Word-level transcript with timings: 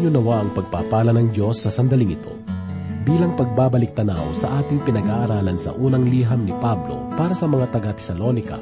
Sumainyo 0.00 0.16
nawa 0.16 0.40
ang 0.40 0.56
pagpapala 0.56 1.12
ng 1.12 1.28
Diyos 1.28 1.60
sa 1.60 1.68
sandaling 1.68 2.16
ito. 2.16 2.32
Bilang 3.04 3.36
pagbabalik 3.36 3.92
tanaw 3.92 4.32
sa 4.32 4.64
ating 4.64 4.80
pinag-aaralan 4.88 5.60
sa 5.60 5.76
unang 5.76 6.08
liham 6.08 6.48
ni 6.48 6.56
Pablo 6.56 7.04
para 7.20 7.36
sa 7.36 7.44
mga 7.44 7.68
taga-Tesalonika, 7.68 8.56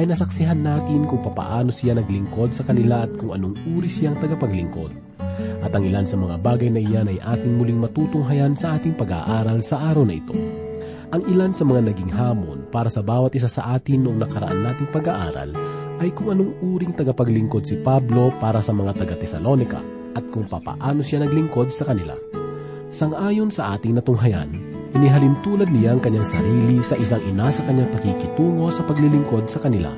ay 0.00 0.08
nasaksihan 0.08 0.64
natin 0.64 1.04
kung 1.04 1.20
papaano 1.20 1.68
siya 1.68 1.92
naglingkod 1.92 2.56
sa 2.56 2.64
kanila 2.64 3.04
at 3.04 3.12
kung 3.20 3.36
anong 3.36 3.60
uri 3.68 3.84
siyang 3.84 4.16
tagapaglingkod. 4.16 4.88
At 5.60 5.76
ang 5.76 5.84
ilan 5.84 6.08
sa 6.08 6.16
mga 6.16 6.40
bagay 6.40 6.72
na 6.72 6.80
iyan 6.80 7.12
ay 7.12 7.20
ating 7.20 7.60
muling 7.60 7.84
matutunghayan 7.84 8.56
sa 8.56 8.80
ating 8.80 8.96
pag-aaral 8.96 9.60
sa 9.60 9.92
araw 9.92 10.08
na 10.08 10.16
ito. 10.16 10.32
Ang 11.12 11.20
ilan 11.28 11.52
sa 11.52 11.68
mga 11.68 11.84
naging 11.84 12.16
hamon 12.16 12.64
para 12.72 12.88
sa 12.88 13.04
bawat 13.04 13.36
isa 13.36 13.52
sa 13.52 13.76
atin 13.76 14.08
noong 14.08 14.24
nakaraan 14.24 14.64
nating 14.64 14.88
pag-aaral 14.88 15.52
ay 16.00 16.08
kung 16.16 16.32
anong 16.32 16.56
uring 16.64 16.96
tagapaglingkod 16.96 17.68
si 17.68 17.76
Pablo 17.76 18.32
para 18.40 18.64
sa 18.64 18.72
mga 18.72 18.96
taga-Tesalonika 18.96 19.97
at 20.18 20.26
kung 20.34 20.50
papaano 20.50 21.00
siya 21.00 21.22
naglingkod 21.22 21.70
sa 21.70 21.86
kanila. 21.86 22.18
Sangayon 22.90 23.54
sa 23.54 23.78
ating 23.78 23.94
natunghayan, 23.94 24.50
inihalin 24.98 25.38
tulad 25.46 25.70
niya 25.70 25.94
ang 25.94 26.02
kanyang 26.02 26.26
sarili 26.26 26.82
sa 26.82 26.98
isang 26.98 27.22
ina 27.22 27.46
sa 27.54 27.62
kanyang 27.62 27.92
pakikitungo 27.94 28.74
sa 28.74 28.82
paglilingkod 28.82 29.46
sa 29.46 29.62
kanila. 29.62 29.94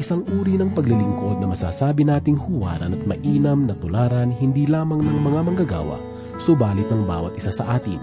Isang 0.00 0.24
uri 0.40 0.56
ng 0.56 0.72
paglilingkod 0.72 1.44
na 1.44 1.52
masasabi 1.52 2.08
nating 2.08 2.40
huwaran 2.40 2.96
at 2.96 3.02
mainam 3.04 3.68
na 3.68 3.76
tularan 3.76 4.32
hindi 4.32 4.64
lamang 4.64 5.04
ng 5.04 5.18
mga 5.20 5.40
manggagawa, 5.44 6.00
subalit 6.40 6.88
ng 6.88 7.04
bawat 7.04 7.36
isa 7.36 7.52
sa 7.52 7.76
atin. 7.76 8.00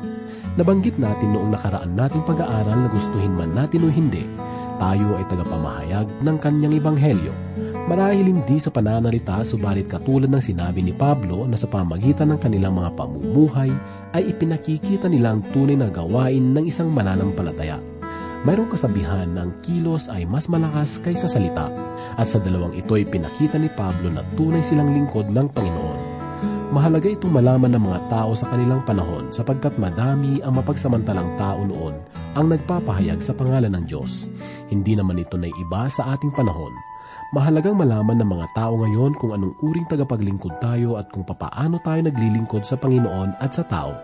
Nabanggit 0.61 1.02
natin 1.02 1.33
noong 1.33 1.58
nakaraan 1.58 1.97
nating 1.97 2.21
pag-aaral 2.30 2.85
na 2.85 2.89
gustuhin 2.94 3.33
man 3.33 3.58
natin 3.58 3.85
o 3.85 3.89
hindi, 3.89 4.21
tayo 4.77 5.17
ay 5.17 5.25
tagapamahayag 5.25 6.21
ng 6.21 6.38
kanyang 6.38 6.77
ibanghelyo 6.77 7.33
Marahil 7.88 8.27
hindi 8.27 8.59
sa 8.59 8.67
pananalita 8.67 9.47
subalit 9.47 9.88
katulad 9.88 10.27
ng 10.27 10.43
sinabi 10.43 10.83
ni 10.83 10.91
Pablo 10.91 11.47
na 11.47 11.55
sa 11.55 11.71
pamagitan 11.71 12.35
ng 12.35 12.39
kanilang 12.43 12.75
mga 12.75 12.99
pamumuhay 12.99 13.71
ay 14.11 14.27
ipinakikita 14.27 15.07
nilang 15.07 15.39
tunay 15.55 15.80
na 15.80 15.88
gawain 15.88 16.52
ng 16.52 16.67
isang 16.67 16.91
mananampalataya. 16.91 17.80
Mayroong 18.43 18.67
kasabihan 18.75 19.31
ng 19.31 19.63
kilos 19.63 20.11
ay 20.11 20.27
mas 20.27 20.52
malakas 20.52 20.99
kaysa 20.99 21.31
salita 21.31 21.71
at 22.19 22.27
sa 22.27 22.43
dalawang 22.43 22.75
ito 22.75 22.91
ay 22.91 23.08
pinakita 23.08 23.55
ni 23.55 23.71
Pablo 23.71 24.11
na 24.11 24.19
tunay 24.35 24.59
silang 24.67 24.91
lingkod 24.91 25.31
ng 25.31 25.47
Panginoon. 25.55 26.19
Mahalaga 26.75 27.08
itong 27.08 27.31
malaman 27.31 27.71
ng 27.71 27.83
mga 27.88 27.99
tao 28.11 28.35
sa 28.35 28.52
kanilang 28.52 28.83
panahon 28.83 29.31
sapagkat 29.31 29.80
madami 29.80 30.43
ang 30.43 30.59
mapagsamantalang 30.59 31.39
tao 31.39 31.63
noon 31.63 31.95
ang 32.35 32.52
nagpapahayag 32.52 33.23
sa 33.23 33.31
pangalan 33.31 33.71
ng 33.71 33.88
Diyos. 33.88 34.27
Hindi 34.67 34.99
naman 34.99 35.23
ito 35.23 35.39
na 35.39 35.47
iba 35.47 35.88
sa 35.88 36.11
ating 36.11 36.35
panahon 36.35 36.75
Mahalagang 37.36 37.75
malaman 37.75 38.23
ng 38.23 38.30
mga 38.39 38.47
tao 38.56 38.80
ngayon 38.80 39.11
kung 39.20 39.36
anong 39.36 39.52
uring 39.59 39.83
tagapaglingkod 39.92 40.64
tayo 40.64 40.95
at 40.95 41.11
kung 41.11 41.28
papaano 41.28 41.75
tayo 41.83 42.00
naglilingkod 42.08 42.64
sa 42.64 42.80
Panginoon 42.80 43.36
at 43.44 43.52
sa 43.52 43.67
tao. 43.67 44.00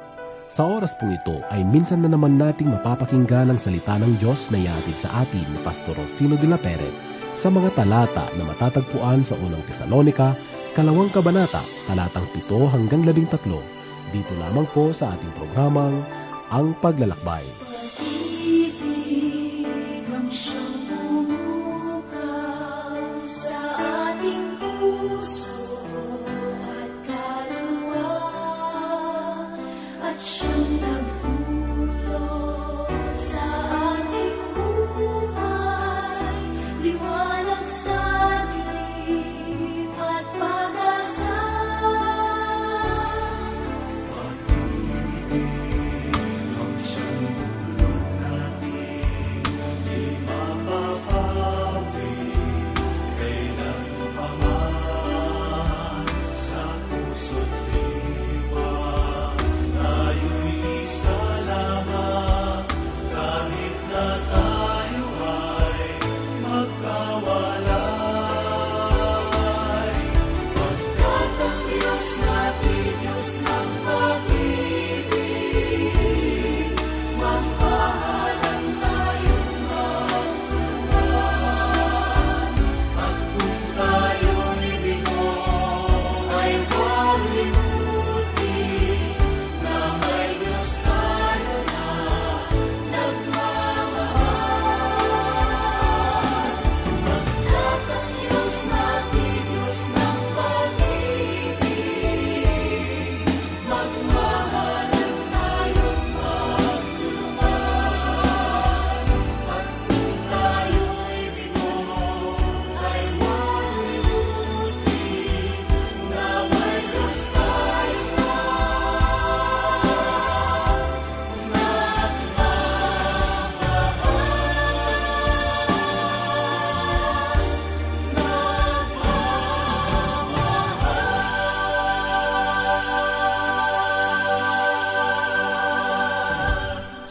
Sa 0.51 0.67
oras 0.67 0.91
pong 0.99 1.15
ito 1.15 1.39
ay 1.47 1.63
minsan 1.63 2.03
na 2.03 2.11
naman 2.11 2.35
nating 2.35 2.67
mapapakinggan 2.67 3.47
ang 3.47 3.55
salita 3.55 3.95
ng 3.95 4.19
Diyos 4.19 4.51
na 4.51 4.59
iatid 4.59 5.07
sa 5.07 5.23
atin 5.23 5.39
ni 5.39 5.55
Pastor 5.63 5.95
Rufino 5.95 6.35
de 6.35 6.51
la 6.51 6.59
Peret 6.59 6.91
sa 7.31 7.47
mga 7.47 7.71
talata 7.79 8.27
na 8.35 8.43
matatagpuan 8.43 9.23
sa 9.23 9.39
unang 9.39 9.63
Tesalonika, 9.71 10.35
kalawang 10.75 11.07
kabanata, 11.07 11.63
talatang 11.87 12.27
7 12.35 12.75
hanggang 12.75 13.07
13, 13.07 13.39
dito 14.11 14.33
lamang 14.35 14.67
po 14.75 14.91
sa 14.91 15.15
ating 15.15 15.31
programang 15.39 15.95
Ang 16.51 16.75
Paglalakbay. 16.77 17.72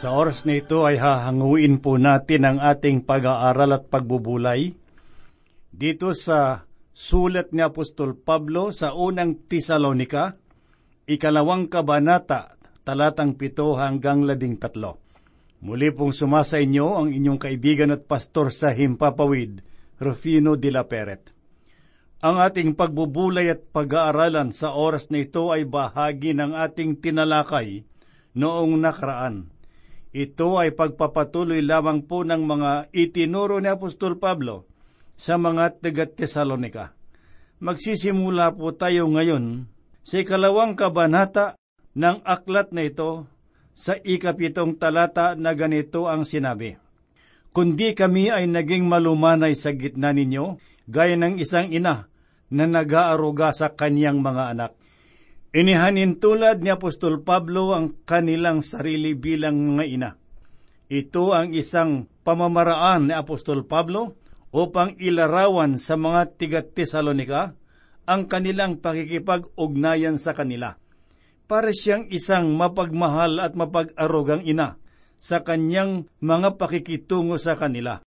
Sa 0.03 0.19
oras 0.19 0.43
na 0.51 0.59
ito 0.59 0.83
ay 0.83 0.99
hahanguin 0.99 1.79
po 1.79 1.95
natin 1.95 2.43
ang 2.43 2.59
ating 2.59 3.07
pag-aaral 3.07 3.71
at 3.71 3.87
pagbubulay 3.87 4.75
dito 5.71 6.11
sa 6.19 6.67
sulat 6.91 7.55
ni 7.55 7.63
Apostol 7.63 8.19
Pablo 8.19 8.75
sa 8.75 8.99
unang 8.99 9.47
Tesalonika, 9.47 10.35
ikalawang 11.07 11.71
kabanata, 11.71 12.59
talatang 12.83 13.39
pito 13.39 13.79
hanggang 13.79 14.27
labing 14.27 14.59
tatlo. 14.59 14.99
Muli 15.62 15.95
pong 15.95 16.11
sumasa 16.11 16.59
inyo 16.59 16.99
ang 16.99 17.15
inyong 17.15 17.38
kaibigan 17.38 17.94
at 17.94 18.03
pastor 18.03 18.50
sa 18.50 18.75
Himpapawid, 18.75 19.62
Rufino 20.03 20.59
de 20.59 20.71
la 20.75 20.82
Peret. 20.82 21.31
Ang 22.26 22.43
ating 22.43 22.75
pagbubulay 22.75 23.55
at 23.55 23.71
pag-aaralan 23.71 24.50
sa 24.50 24.75
oras 24.75 25.15
na 25.15 25.23
ito 25.23 25.55
ay 25.55 25.62
bahagi 25.62 26.35
ng 26.35 26.59
ating 26.59 26.99
tinalakay 26.99 27.87
noong 28.35 28.82
nakaraan 28.82 29.62
ito 30.12 30.61
ay 30.61 30.76
pagpapatuloy 30.76 31.64
lamang 31.64 32.05
po 32.05 32.20
ng 32.20 32.44
mga 32.44 32.93
itinuro 32.93 33.56
ni 33.59 33.73
Apostol 33.73 34.20
Pablo 34.20 34.69
sa 35.17 35.41
mga 35.41 35.81
taga-Tesalonika. 35.81 36.93
Magsisimula 37.64 38.53
po 38.53 38.76
tayo 38.76 39.09
ngayon 39.09 39.64
sa 40.05 40.20
ikalawang 40.20 40.76
kabanata 40.76 41.56
ng 41.97 42.20
aklat 42.29 42.76
na 42.76 42.85
ito 42.85 43.25
sa 43.73 43.97
ikapitong 43.97 44.76
talata 44.76 45.32
na 45.32 45.56
ganito 45.56 46.05
ang 46.11 46.29
sinabi. 46.29 46.76
Kundi 47.53 47.97
kami 47.97 48.29
ay 48.29 48.49
naging 48.49 48.85
malumanay 48.85 49.56
sa 49.56 49.73
gitna 49.73 50.12
ninyo, 50.12 50.61
gaya 50.88 51.17
ng 51.17 51.41
isang 51.41 51.73
ina 51.73 52.09
na 52.53 52.64
nag-aaruga 52.69 53.53
sa 53.56 53.73
kanyang 53.73 54.20
mga 54.20 54.56
anak. 54.56 54.73
Inihanin 55.52 56.16
tulad 56.16 56.64
ni 56.64 56.72
Apostol 56.72 57.20
Pablo 57.20 57.76
ang 57.76 57.93
kanilang 58.08 58.64
sarili 58.64 59.12
bilang 59.12 59.76
mga 59.76 59.84
ina. 59.84 60.10
Ito 60.88 61.37
ang 61.37 61.52
isang 61.52 62.08
pamamaraan 62.25 63.12
ni 63.12 63.14
Apostol 63.14 63.69
Pablo 63.69 64.16
upang 64.49 64.96
ilarawan 64.96 65.76
sa 65.76 66.00
mga 66.00 66.40
tiga 66.40 66.60
Tesalonika 66.64 67.52
ang 68.08 68.32
kanilang 68.32 68.81
pakikipag-ugnayan 68.81 70.16
sa 70.16 70.32
kanila. 70.32 70.81
para 71.52 71.69
siyang 71.69 72.08
isang 72.08 72.56
mapagmahal 72.56 73.37
at 73.37 73.52
mapag-arugang 73.52 74.40
ina 74.49 74.81
sa 75.20 75.44
kanyang 75.44 76.08
mga 76.25 76.56
pakikitungo 76.56 77.37
sa 77.37 77.60
kanila. 77.60 78.00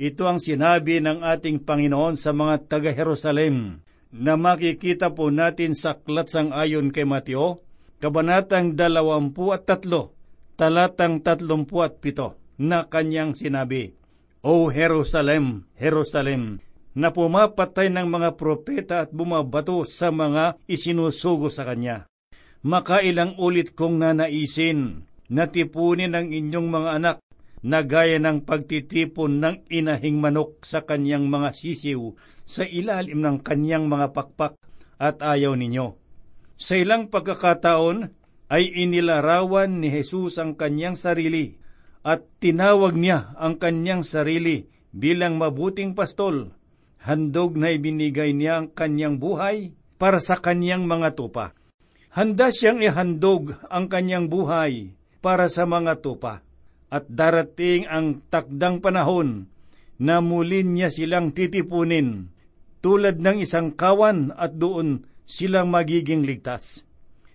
Ito 0.00 0.24
ang 0.24 0.40
sinabi 0.40 1.04
ng 1.04 1.20
ating 1.20 1.60
Panginoon 1.68 2.16
sa 2.16 2.32
mga 2.32 2.64
taga-Jerusalem 2.72 3.84
na 4.16 4.40
makikita 4.40 5.12
po 5.12 5.28
natin 5.28 5.76
sa 5.76 5.96
klatsang 5.96 6.50
ayon 6.52 6.88
kay 6.88 7.04
Mateo, 7.04 7.60
Kabanatang 7.96 8.76
23, 8.76 9.16
talatang 10.60 11.24
37 11.24 12.60
na 12.60 12.84
kanyang 12.84 13.32
sinabi, 13.32 13.96
O 14.44 14.68
Jerusalem, 14.68 15.64
Jerusalem, 15.80 16.60
na 16.96 17.12
pumapatay 17.12 17.92
ng 17.92 18.08
mga 18.08 18.30
propeta 18.40 19.04
at 19.04 19.12
bumabato 19.12 19.84
sa 19.84 20.08
mga 20.12 20.56
isinusugo 20.64 21.52
sa 21.52 21.68
kanya. 21.68 22.08
Makailang 22.64 23.36
ulit 23.36 23.76
kong 23.76 24.00
nanaisin 24.00 25.04
na 25.28 25.48
tipunin 25.48 26.16
ang 26.16 26.32
inyong 26.32 26.68
mga 26.72 26.90
anak 26.96 27.16
na 27.66 27.82
gaya 27.82 28.22
ng 28.22 28.46
pagtitipon 28.46 29.42
ng 29.42 29.56
inahing 29.66 30.22
manok 30.22 30.62
sa 30.62 30.86
kanyang 30.86 31.26
mga 31.26 31.50
sisiw 31.50 32.14
sa 32.46 32.62
ilalim 32.62 33.18
ng 33.18 33.42
kanyang 33.42 33.90
mga 33.90 34.14
pakpak 34.14 34.54
at 35.02 35.18
ayaw 35.18 35.58
ninyo. 35.58 35.98
Sa 36.54 36.78
ilang 36.78 37.10
pagkakataon 37.10 38.06
ay 38.46 38.70
inilarawan 38.70 39.82
ni 39.82 39.90
Jesus 39.90 40.38
ang 40.38 40.54
kanyang 40.54 40.94
sarili 40.94 41.58
at 42.06 42.22
tinawag 42.38 42.94
niya 42.94 43.34
ang 43.34 43.58
kanyang 43.58 44.06
sarili 44.06 44.70
bilang 44.94 45.34
mabuting 45.34 45.98
pastol. 45.98 46.54
Handog 47.02 47.58
na 47.58 47.74
ibinigay 47.74 48.30
niya 48.30 48.62
ang 48.62 48.70
kanyang 48.70 49.18
buhay 49.18 49.74
para 49.98 50.22
sa 50.22 50.38
kanyang 50.38 50.86
mga 50.86 51.18
tupa. 51.18 51.50
Handa 52.14 52.54
siyang 52.54 52.78
ihandog 52.78 53.58
ang 53.66 53.90
kanyang 53.90 54.30
buhay 54.30 54.94
para 55.18 55.50
sa 55.50 55.66
mga 55.66 55.98
tupa 55.98 56.45
at 56.96 57.04
darating 57.12 57.84
ang 57.84 58.24
takdang 58.32 58.80
panahon 58.80 59.52
na 60.00 60.24
muli 60.24 60.64
niya 60.64 60.88
silang 60.88 61.32
titipunin 61.36 62.32
tulad 62.80 63.20
ng 63.20 63.44
isang 63.44 63.76
kawan 63.76 64.32
at 64.32 64.56
doon 64.56 65.04
silang 65.28 65.68
magiging 65.68 66.24
ligtas. 66.24 66.88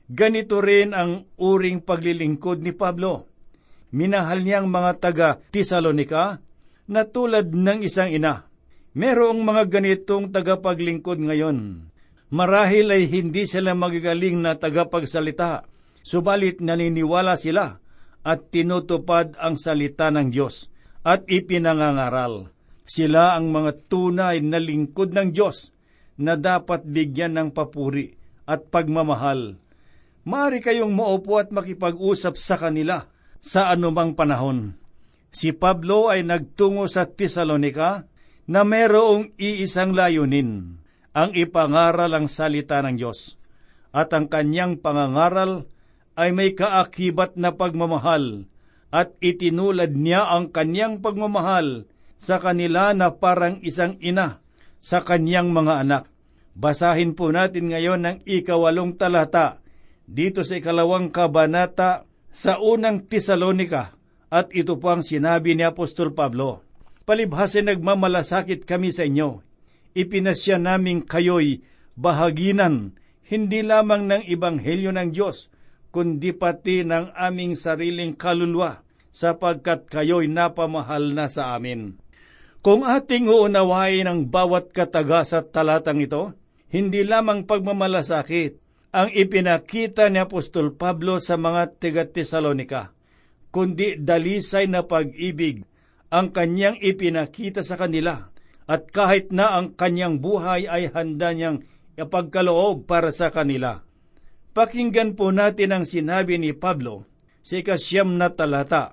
Ganito 0.09 0.59
rin 0.59 0.97
ang 0.97 1.29
uring 1.37 1.85
paglilingkod 1.85 2.65
ni 2.65 2.73
Pablo. 2.73 3.29
Minahal 3.93 4.41
niyang 4.41 4.71
mga 4.71 4.91
taga 4.97 5.29
Tesalonika 5.51 6.39
na 6.87 7.01
tulad 7.07 7.51
ng 7.51 7.79
isang 7.85 8.11
ina. 8.11 8.47
Merong 8.91 9.39
mga 9.39 9.71
ganitong 9.71 10.31
tagapaglingkod 10.35 11.19
ngayon. 11.19 11.87
Marahil 12.31 12.91
ay 12.91 13.11
hindi 13.11 13.43
sila 13.43 13.75
magagaling 13.75 14.39
na 14.39 14.55
tagapagsalita, 14.55 15.67
subalit 16.03 16.63
naniniwala 16.63 17.35
sila 17.35 17.79
at 18.21 18.53
tinutupad 18.53 19.33
ang 19.41 19.57
salita 19.57 20.13
ng 20.13 20.29
Diyos 20.29 20.69
at 21.01 21.25
ipinangangaral. 21.25 22.53
Sila 22.85 23.37
ang 23.37 23.49
mga 23.49 23.87
tunay 23.89 24.43
na 24.43 24.61
lingkod 24.61 25.15
ng 25.15 25.33
Diyos 25.33 25.73
na 26.21 26.37
dapat 26.37 26.85
bigyan 26.85 27.37
ng 27.39 27.49
papuri 27.55 28.13
at 28.45 28.69
pagmamahal. 28.69 29.57
Mari 30.21 30.61
kayong 30.61 30.93
maupo 30.93 31.41
at 31.41 31.49
makipag-usap 31.49 32.37
sa 32.37 32.61
kanila 32.61 33.09
sa 33.41 33.73
anumang 33.73 34.13
panahon. 34.13 34.77
Si 35.33 35.49
Pablo 35.55 36.13
ay 36.13 36.21
nagtungo 36.21 36.85
sa 36.85 37.09
Tesalonika 37.09 38.05
na 38.45 38.61
mayroong 38.61 39.33
iisang 39.39 39.95
layunin, 39.95 40.77
ang 41.15 41.31
ipangaral 41.33 42.11
ang 42.11 42.27
salita 42.27 42.83
ng 42.83 42.99
Diyos. 42.99 43.39
At 43.91 44.11
ang 44.15 44.27
kanyang 44.27 44.79
pangangaral 44.79 45.67
ay 46.21 46.29
may 46.37 46.53
kaakibat 46.53 47.33
na 47.33 47.57
pagmamahal 47.57 48.45
at 48.93 49.17
itinulad 49.25 49.97
niya 49.97 50.29
ang 50.29 50.53
kanyang 50.53 51.01
pagmamahal 51.01 51.89
sa 52.21 52.37
kanila 52.37 52.93
na 52.93 53.09
parang 53.17 53.57
isang 53.65 53.97
ina 53.97 54.45
sa 54.77 55.01
kanyang 55.01 55.49
mga 55.49 55.81
anak. 55.81 56.03
Basahin 56.53 57.17
po 57.17 57.33
natin 57.33 57.73
ngayon 57.73 58.05
ang 58.05 58.17
ikawalong 58.29 59.01
talata 59.01 59.65
dito 60.05 60.45
sa 60.45 60.61
ikalawang 60.61 61.09
kabanata 61.09 62.05
sa 62.29 62.61
unang 62.61 63.09
Tesalonika 63.09 63.97
at 64.29 64.53
ito 64.53 64.77
po 64.77 64.93
ang 64.93 65.01
sinabi 65.01 65.57
ni 65.57 65.65
Apostol 65.65 66.13
Pablo. 66.13 66.61
Palibhasin 67.07 67.65
nagmamalasakit 67.65 68.69
kami 68.69 68.93
sa 68.93 69.09
inyo. 69.09 69.41
Ipinasya 69.97 70.61
namin 70.61 71.01
kayo'y 71.01 71.65
bahaginan 71.97 72.95
hindi 73.25 73.63
lamang 73.63 74.11
ng 74.11 74.23
Ibanghelyo 74.27 74.91
ng 74.91 75.09
Diyos, 75.15 75.47
kundi 75.91 76.31
pati 76.31 76.87
ng 76.87 77.13
aming 77.13 77.59
sariling 77.59 78.15
kaluluwa, 78.15 78.81
sapagkat 79.11 79.91
kayo'y 79.91 80.31
napamahal 80.31 81.11
na 81.11 81.27
sa 81.27 81.53
amin. 81.53 81.99
Kung 82.63 82.87
ating 82.87 83.27
uunawain 83.27 84.07
ang 84.07 84.31
bawat 84.31 84.71
kataga 84.71 85.27
sa 85.27 85.43
talatang 85.43 85.99
ito, 85.99 86.31
hindi 86.71 87.03
lamang 87.03 87.43
pagmamalasakit 87.43 88.61
ang 88.91 89.11
ipinakita 89.11 90.07
ni 90.07 90.19
Apostol 90.19 90.75
Pablo 90.75 91.19
sa 91.19 91.35
mga 91.35 91.79
tiga-Tesalonika, 91.79 92.95
kundi 93.51 93.99
dalisay 93.99 94.71
na 94.71 94.87
pag-ibig 94.87 95.67
ang 96.11 96.31
kanyang 96.31 96.79
ipinakita 96.79 97.63
sa 97.63 97.79
kanila 97.79 98.31
at 98.67 98.87
kahit 98.91 99.31
na 99.35 99.59
ang 99.59 99.75
kanyang 99.75 100.19
buhay 100.23 100.67
ay 100.67 100.91
handa 100.91 101.31
niyang 101.35 101.63
ipagkaloob 101.99 102.87
para 102.87 103.11
sa 103.11 103.31
kanila. 103.31 103.83
Pakinggan 104.51 105.15
po 105.15 105.31
natin 105.31 105.71
ang 105.71 105.85
sinabi 105.87 106.35
ni 106.35 106.51
Pablo 106.51 107.07
sa 107.39 107.63
ikasyam 107.63 108.19
na 108.19 108.27
talata. 108.35 108.91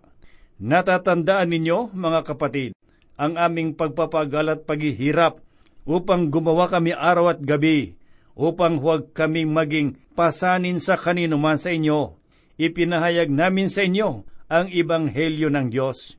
Natatandaan 0.63 1.51
ninyo, 1.51 1.95
mga 1.99 2.21
kapatid, 2.23 2.79
ang 3.19 3.35
aming 3.35 3.75
pagpapagal 3.75 4.47
at 4.55 4.61
paghihirap 4.71 5.43
upang 5.83 6.31
gumawa 6.31 6.71
kami 6.71 6.95
araw 6.95 7.35
at 7.35 7.43
gabi, 7.43 7.99
upang 8.39 8.79
huwag 8.79 9.11
kami 9.11 9.51
maging 9.51 9.99
pasanin 10.15 10.79
sa 10.79 10.95
kanino 10.95 11.35
man 11.43 11.59
sa 11.59 11.75
inyo. 11.75 12.15
Ipinahayag 12.59 13.31
namin 13.31 13.67
sa 13.67 13.83
inyo 13.83 14.23
ang 14.47 14.67
ibanghelyo 14.71 15.51
ng 15.51 15.75
Diyos. 15.75 16.15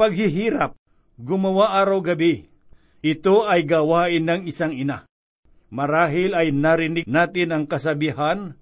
Paghihirap, 0.00 0.76
gumawa 1.20 1.76
araw-gabi, 1.84 2.48
ito 3.04 3.44
ay 3.44 3.68
gawain 3.68 4.24
ng 4.24 4.40
isang 4.48 4.72
ina. 4.72 5.04
Marahil 5.68 6.32
ay 6.32 6.56
narinig 6.56 7.04
natin 7.04 7.52
ang 7.52 7.64
kasabihan 7.68 8.57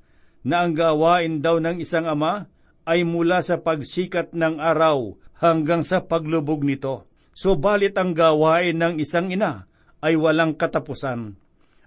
na 0.46 0.62
ang 0.62 0.78
gawain 0.78 1.42
daw 1.42 1.58
ng 1.58 1.82
isang 1.82 2.06
ama 2.06 2.46
ay 2.86 3.02
mula 3.02 3.42
sa 3.42 3.58
pagsikat 3.58 4.30
ng 4.30 4.62
araw 4.62 5.18
hanggang 5.42 5.82
sa 5.82 6.06
paglubog 6.06 6.62
nito. 6.62 7.10
Subalit 7.34 7.98
ang 7.98 8.14
gawain 8.14 8.78
ng 8.78 9.02
isang 9.02 9.34
ina 9.34 9.66
ay 9.98 10.14
walang 10.14 10.54
katapusan. 10.54 11.34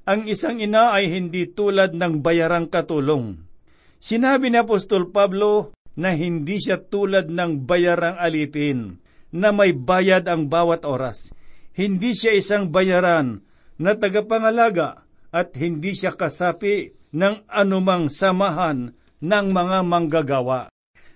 Ang 0.03 0.21
isang 0.27 0.59
ina 0.59 0.91
ay 0.91 1.07
hindi 1.07 1.47
tulad 1.47 1.95
ng 1.95 2.19
bayarang 2.19 2.67
katulong. 2.67 3.47
Sinabi 4.03 4.51
ni 4.51 4.59
Apostol 4.59 5.07
Pablo 5.07 5.71
na 5.95 6.11
hindi 6.11 6.59
siya 6.59 6.83
tulad 6.83 7.31
ng 7.31 7.63
bayarang 7.63 8.19
alipin 8.19 8.99
na 9.31 9.55
may 9.55 9.71
bayad 9.71 10.27
ang 10.27 10.51
bawat 10.51 10.83
oras. 10.83 11.31
Hindi 11.79 12.11
siya 12.11 12.35
isang 12.35 12.75
bayaran 12.75 13.39
na 13.79 13.95
tagapangalaga 13.95 15.07
at 15.31 15.55
hindi 15.55 15.95
siya 15.95 16.11
kasapi 16.11 16.98
ng 17.13 17.45
anumang 17.49 18.07
samahan 18.11 18.93
ng 19.19 19.47
mga 19.51 19.77
manggagawa. 19.85 20.69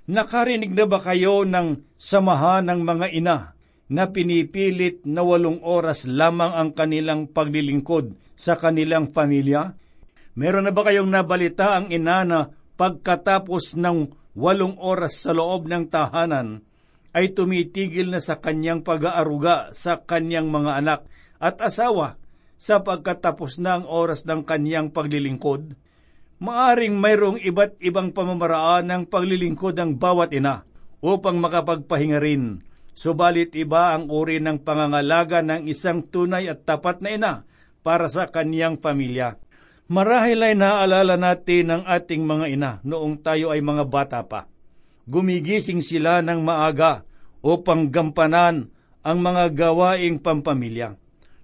Nakarinig 0.03 0.75
na 0.75 0.83
ba 0.83 0.99
kayo 0.99 1.47
ng 1.47 1.79
samahan 1.95 2.67
ng 2.67 2.81
mga 2.83 3.07
ina 3.15 3.37
na 3.87 4.03
pinipilit 4.11 5.05
na 5.07 5.23
walong 5.23 5.63
oras 5.63 6.03
lamang 6.03 6.51
ang 6.51 6.69
kanilang 6.75 7.31
paglilingkod 7.31 8.15
sa 8.35 8.59
kanilang 8.59 9.15
pamilya? 9.15 9.77
Meron 10.35 10.67
na 10.67 10.73
ba 10.73 10.83
kayong 10.83 11.07
nabalita 11.07 11.77
ang 11.77 11.87
ina 11.93 12.25
na 12.27 12.51
pagkatapos 12.75 13.77
ng 13.79 14.11
walong 14.33 14.75
oras 14.81 15.23
sa 15.23 15.31
loob 15.31 15.69
ng 15.69 15.87
tahanan, 15.87 16.65
ay 17.13 17.31
tumitigil 17.37 18.09
na 18.09 18.17
sa 18.17 18.41
kanyang 18.41 18.81
pag-aaruga 18.81 19.69
sa 19.71 20.01
kanyang 20.01 20.49
mga 20.49 20.81
anak 20.81 21.01
at 21.37 21.61
asawa 21.61 22.17
sa 22.63 22.79
pagkatapos 22.79 23.59
ang 23.59 23.83
oras 23.83 24.23
ng 24.23 24.47
kanyang 24.47 24.95
paglilingkod? 24.95 25.75
Maaring 26.39 26.95
mayroong 26.95 27.43
iba't 27.43 27.75
ibang 27.83 28.15
pamamaraan 28.15 28.87
ng 28.87 29.03
paglilingkod 29.11 29.75
ng 29.75 29.99
bawat 29.99 30.31
ina 30.31 30.63
upang 31.03 31.43
makapagpahinga 31.43 32.23
rin. 32.23 32.63
Subalit 32.95 33.51
iba 33.59 33.91
ang 33.91 34.07
uri 34.07 34.39
ng 34.39 34.63
pangangalaga 34.63 35.43
ng 35.43 35.67
isang 35.67 36.07
tunay 36.07 36.47
at 36.47 36.63
tapat 36.63 37.03
na 37.03 37.09
ina 37.11 37.33
para 37.83 38.07
sa 38.07 38.31
kaniyang 38.31 38.79
pamilya. 38.79 39.35
Marahil 39.91 40.39
ay 40.39 40.55
naaalala 40.55 41.19
natin 41.19 41.67
ang 41.67 41.83
ating 41.83 42.23
mga 42.23 42.45
ina 42.47 42.71
noong 42.87 43.19
tayo 43.19 43.51
ay 43.51 43.59
mga 43.59 43.83
bata 43.91 44.23
pa. 44.23 44.47
Gumigising 45.03 45.83
sila 45.83 46.23
ng 46.23 46.39
maaga 46.39 47.03
upang 47.43 47.91
gampanan 47.91 48.71
ang 49.03 49.19
mga 49.19 49.51
gawaing 49.51 50.15
pampamilya. 50.23 51.02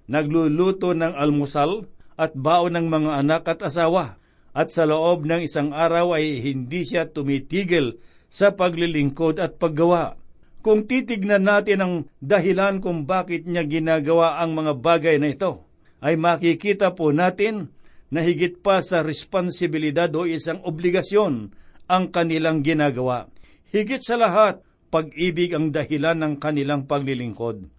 Nagluluto 0.09 0.97
ng 0.97 1.13
almusal 1.13 1.85
at 2.17 2.33
baon 2.33 2.73
ng 2.73 2.89
mga 2.89 3.11
anak 3.21 3.45
at 3.45 3.61
asawa 3.61 4.17
at 4.57 4.73
sa 4.73 4.89
loob 4.89 5.29
ng 5.29 5.45
isang 5.45 5.69
araw 5.69 6.17
ay 6.17 6.41
hindi 6.41 6.81
siya 6.81 7.05
tumitigil 7.05 8.01
sa 8.25 8.57
paglilingkod 8.57 9.37
at 9.37 9.61
paggawa. 9.61 10.17
Kung 10.65 10.89
titignan 10.89 11.45
natin 11.45 11.79
ang 11.79 11.93
dahilan 12.19 12.81
kung 12.81 13.05
bakit 13.05 13.45
niya 13.45 13.63
ginagawa 13.63 14.41
ang 14.41 14.57
mga 14.57 14.73
bagay 14.81 15.15
na 15.21 15.31
ito, 15.31 15.63
ay 16.03 16.19
makikita 16.19 16.97
po 16.97 17.13
natin 17.13 17.71
na 18.09 18.25
higit 18.25 18.59
pa 18.59 18.81
sa 18.81 19.05
responsibilidad 19.05 20.09
o 20.17 20.25
isang 20.25 20.59
obligasyon 20.65 21.53
ang 21.85 22.09
kanilang 22.09 22.65
ginagawa. 22.65 23.29
Higit 23.69 24.01
sa 24.01 24.17
lahat, 24.17 24.65
pag-ibig 24.89 25.53
ang 25.53 25.69
dahilan 25.69 26.17
ng 26.17 26.33
kanilang 26.41 26.89
paglilingkod. 26.89 27.69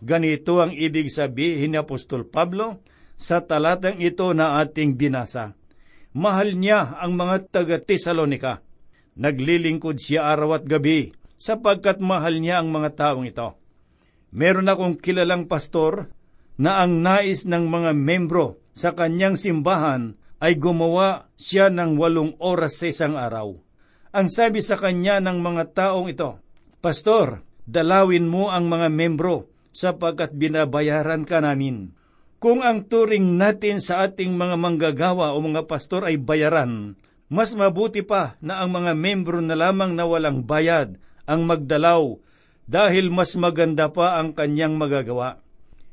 Ganito 0.00 0.64
ang 0.64 0.72
ibig 0.72 1.12
sabihin 1.12 1.76
ni 1.76 1.78
Apostol 1.78 2.24
Pablo 2.24 2.80
sa 3.20 3.44
talatang 3.44 4.00
ito 4.00 4.32
na 4.32 4.56
ating 4.64 4.96
binasa. 4.96 5.52
Mahal 6.16 6.56
niya 6.56 6.96
ang 6.96 7.20
mga 7.20 7.52
taga-Tesalonika. 7.52 8.64
Naglilingkod 9.20 10.00
siya 10.00 10.32
araw 10.32 10.56
at 10.56 10.64
gabi 10.64 11.12
sapagkat 11.36 12.00
mahal 12.00 12.40
niya 12.40 12.64
ang 12.64 12.72
mga 12.72 12.96
taong 12.96 13.28
ito. 13.28 13.60
Meron 14.32 14.72
akong 14.72 14.96
kilalang 14.96 15.44
pastor 15.44 16.08
na 16.56 16.80
ang 16.80 17.04
nais 17.04 17.44
ng 17.44 17.64
mga 17.68 17.92
membro 17.92 18.60
sa 18.72 18.96
kanyang 18.96 19.36
simbahan 19.36 20.16
ay 20.40 20.56
gumawa 20.56 21.28
siya 21.36 21.68
ng 21.68 22.00
walong 22.00 22.40
oras 22.40 22.80
sa 22.80 22.88
isang 22.88 23.20
araw. 23.20 23.60
Ang 24.16 24.32
sabi 24.32 24.64
sa 24.64 24.80
kanya 24.80 25.20
ng 25.20 25.38
mga 25.44 25.76
taong 25.76 26.08
ito, 26.08 26.40
Pastor, 26.80 27.44
dalawin 27.68 28.24
mo 28.24 28.48
ang 28.48 28.66
mga 28.66 28.88
membro 28.88 29.52
sapagkat 29.70 30.34
binabayaran 30.34 31.26
ka 31.26 31.42
namin. 31.42 31.94
Kung 32.40 32.64
ang 32.64 32.88
turing 32.88 33.36
natin 33.36 33.84
sa 33.84 34.08
ating 34.08 34.32
mga 34.32 34.56
manggagawa 34.56 35.36
o 35.36 35.44
mga 35.44 35.68
pastor 35.68 36.08
ay 36.08 36.16
bayaran, 36.16 36.96
mas 37.28 37.52
mabuti 37.52 38.00
pa 38.00 38.40
na 38.40 38.64
ang 38.64 38.72
mga 38.72 38.96
membro 38.96 39.38
na 39.44 39.54
lamang 39.54 39.92
na 39.92 40.08
walang 40.08 40.42
bayad 40.42 40.96
ang 41.28 41.46
magdalaw 41.46 42.18
dahil 42.64 43.12
mas 43.12 43.36
maganda 43.36 43.92
pa 43.92 44.18
ang 44.18 44.34
kanyang 44.34 44.74
magagawa. 44.74 45.38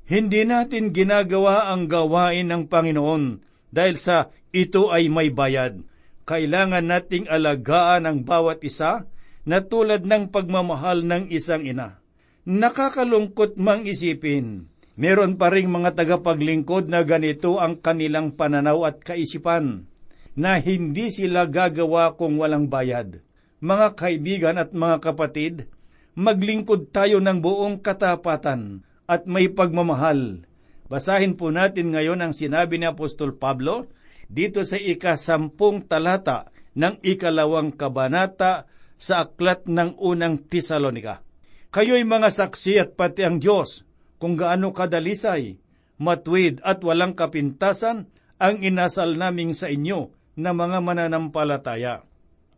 Hindi 0.07 0.48
natin 0.48 0.96
ginagawa 0.96 1.67
ang 1.67 1.91
gawain 1.91 2.48
ng 2.48 2.72
Panginoon 2.72 3.43
dahil 3.67 4.00
sa 4.00 4.31
ito 4.55 4.88
ay 4.88 5.12
may 5.12 5.27
bayad. 5.27 5.84
Kailangan 6.24 6.88
nating 6.88 7.27
alagaan 7.27 8.07
ang 8.07 8.17
bawat 8.24 8.63
isa 8.63 9.03
na 9.43 9.60
tulad 9.63 10.07
ng 10.07 10.31
pagmamahal 10.31 11.03
ng 11.03 11.27
isang 11.27 11.67
ina. 11.67 12.00
Nakakalungkot 12.48 13.60
mang 13.60 13.84
isipin, 13.84 14.72
meron 14.96 15.36
pa 15.36 15.51
ring 15.51 15.68
mga 15.68 16.00
tagapaglingkod 16.00 16.88
na 16.88 17.04
ganito 17.04 17.60
ang 17.60 17.75
kanilang 17.75 18.39
pananaw 18.39 18.88
at 18.88 19.04
kaisipan, 19.04 19.84
na 20.32 20.56
hindi 20.56 21.12
sila 21.12 21.44
gagawa 21.44 22.16
kung 22.16 22.39
walang 22.39 22.72
bayad. 22.72 23.20
Mga 23.60 24.00
kaibigan 24.00 24.56
at 24.56 24.72
mga 24.72 25.04
kapatid, 25.04 25.68
maglingkod 26.16 26.96
tayo 26.96 27.20
ng 27.20 27.44
buong 27.44 27.84
katapatan 27.84 28.88
at 29.12 29.27
may 29.27 29.51
pagmamahal. 29.51 30.48
Basahin 30.88 31.36
po 31.36 31.51
natin 31.51 31.92
ngayon 31.92 32.24
ang 32.24 32.32
sinabi 32.32 32.80
ni 32.80 32.88
Apostol 32.88 33.36
Pablo 33.36 33.92
dito 34.32 34.63
sa 34.63 34.80
ikasampung 34.80 35.84
talata 35.84 36.48
ng 36.80 37.04
ikalawang 37.04 37.75
kabanata 37.75 38.72
sa 38.96 39.27
aklat 39.27 39.68
ng 39.68 40.00
unang 40.00 40.48
Tesalonika. 40.48 41.26
Kayo'y 41.71 42.07
mga 42.07 42.31
saksi 42.31 42.74
at 42.79 42.89
pati 42.95 43.27
ang 43.27 43.43
Diyos 43.43 43.83
kung 44.17 44.39
gaano 44.39 44.71
kadalisay, 44.71 45.59
matwid 46.00 46.63
at 46.63 46.79
walang 46.81 47.13
kapintasan 47.13 48.07
ang 48.38 48.55
inasal 48.62 49.17
naming 49.17 49.51
sa 49.51 49.67
inyo 49.67 50.13
na 50.38 50.53
mga 50.53 50.79
mananampalataya. 50.79 52.05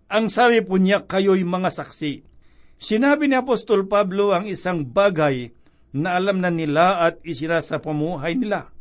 Ang 0.09 0.27
sabi 0.27 0.61
po 0.61 0.77
niya, 0.77 1.05
kayo'y 1.05 1.45
mga 1.45 1.69
saksi. 1.69 2.25
Sinabi 2.79 3.27
ni 3.27 3.35
Apostol 3.35 3.85
Pablo 3.85 4.31
ang 4.31 4.47
isang 4.47 4.87
bagay 4.87 5.51
na 5.93 6.15
alam 6.15 6.39
na 6.39 6.53
nila 6.53 7.03
at 7.05 7.19
isinasapamuhay 7.25 8.37
nila. 8.37 8.71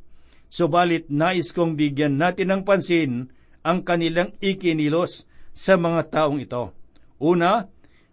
Subalit 0.48 1.12
nais 1.12 1.52
kong 1.52 1.76
bigyan 1.76 2.16
natin 2.16 2.52
ng 2.52 2.62
pansin 2.64 3.28
ang 3.60 3.84
kanilang 3.84 4.32
ikinilos 4.40 5.28
sa 5.52 5.76
mga 5.76 6.08
taong 6.08 6.40
ito. 6.40 6.72
Una, 7.20 7.68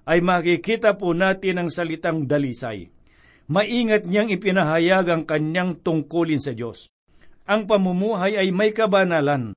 ay 0.06 0.22
makikita 0.22 0.96
po 0.96 1.12
natin 1.18 1.66
ang 1.66 1.70
salitang 1.74 2.30
dalisay. 2.30 2.94
Maingat 3.46 4.10
niyang 4.10 4.34
ipinahayag 4.34 5.06
ang 5.10 5.24
kanyang 5.26 5.78
tungkulin 5.82 6.42
sa 6.42 6.54
Diyos. 6.54 6.90
Ang 7.46 7.70
pamumuhay 7.70 8.42
ay 8.42 8.50
may 8.50 8.74
kabanalan. 8.74 9.54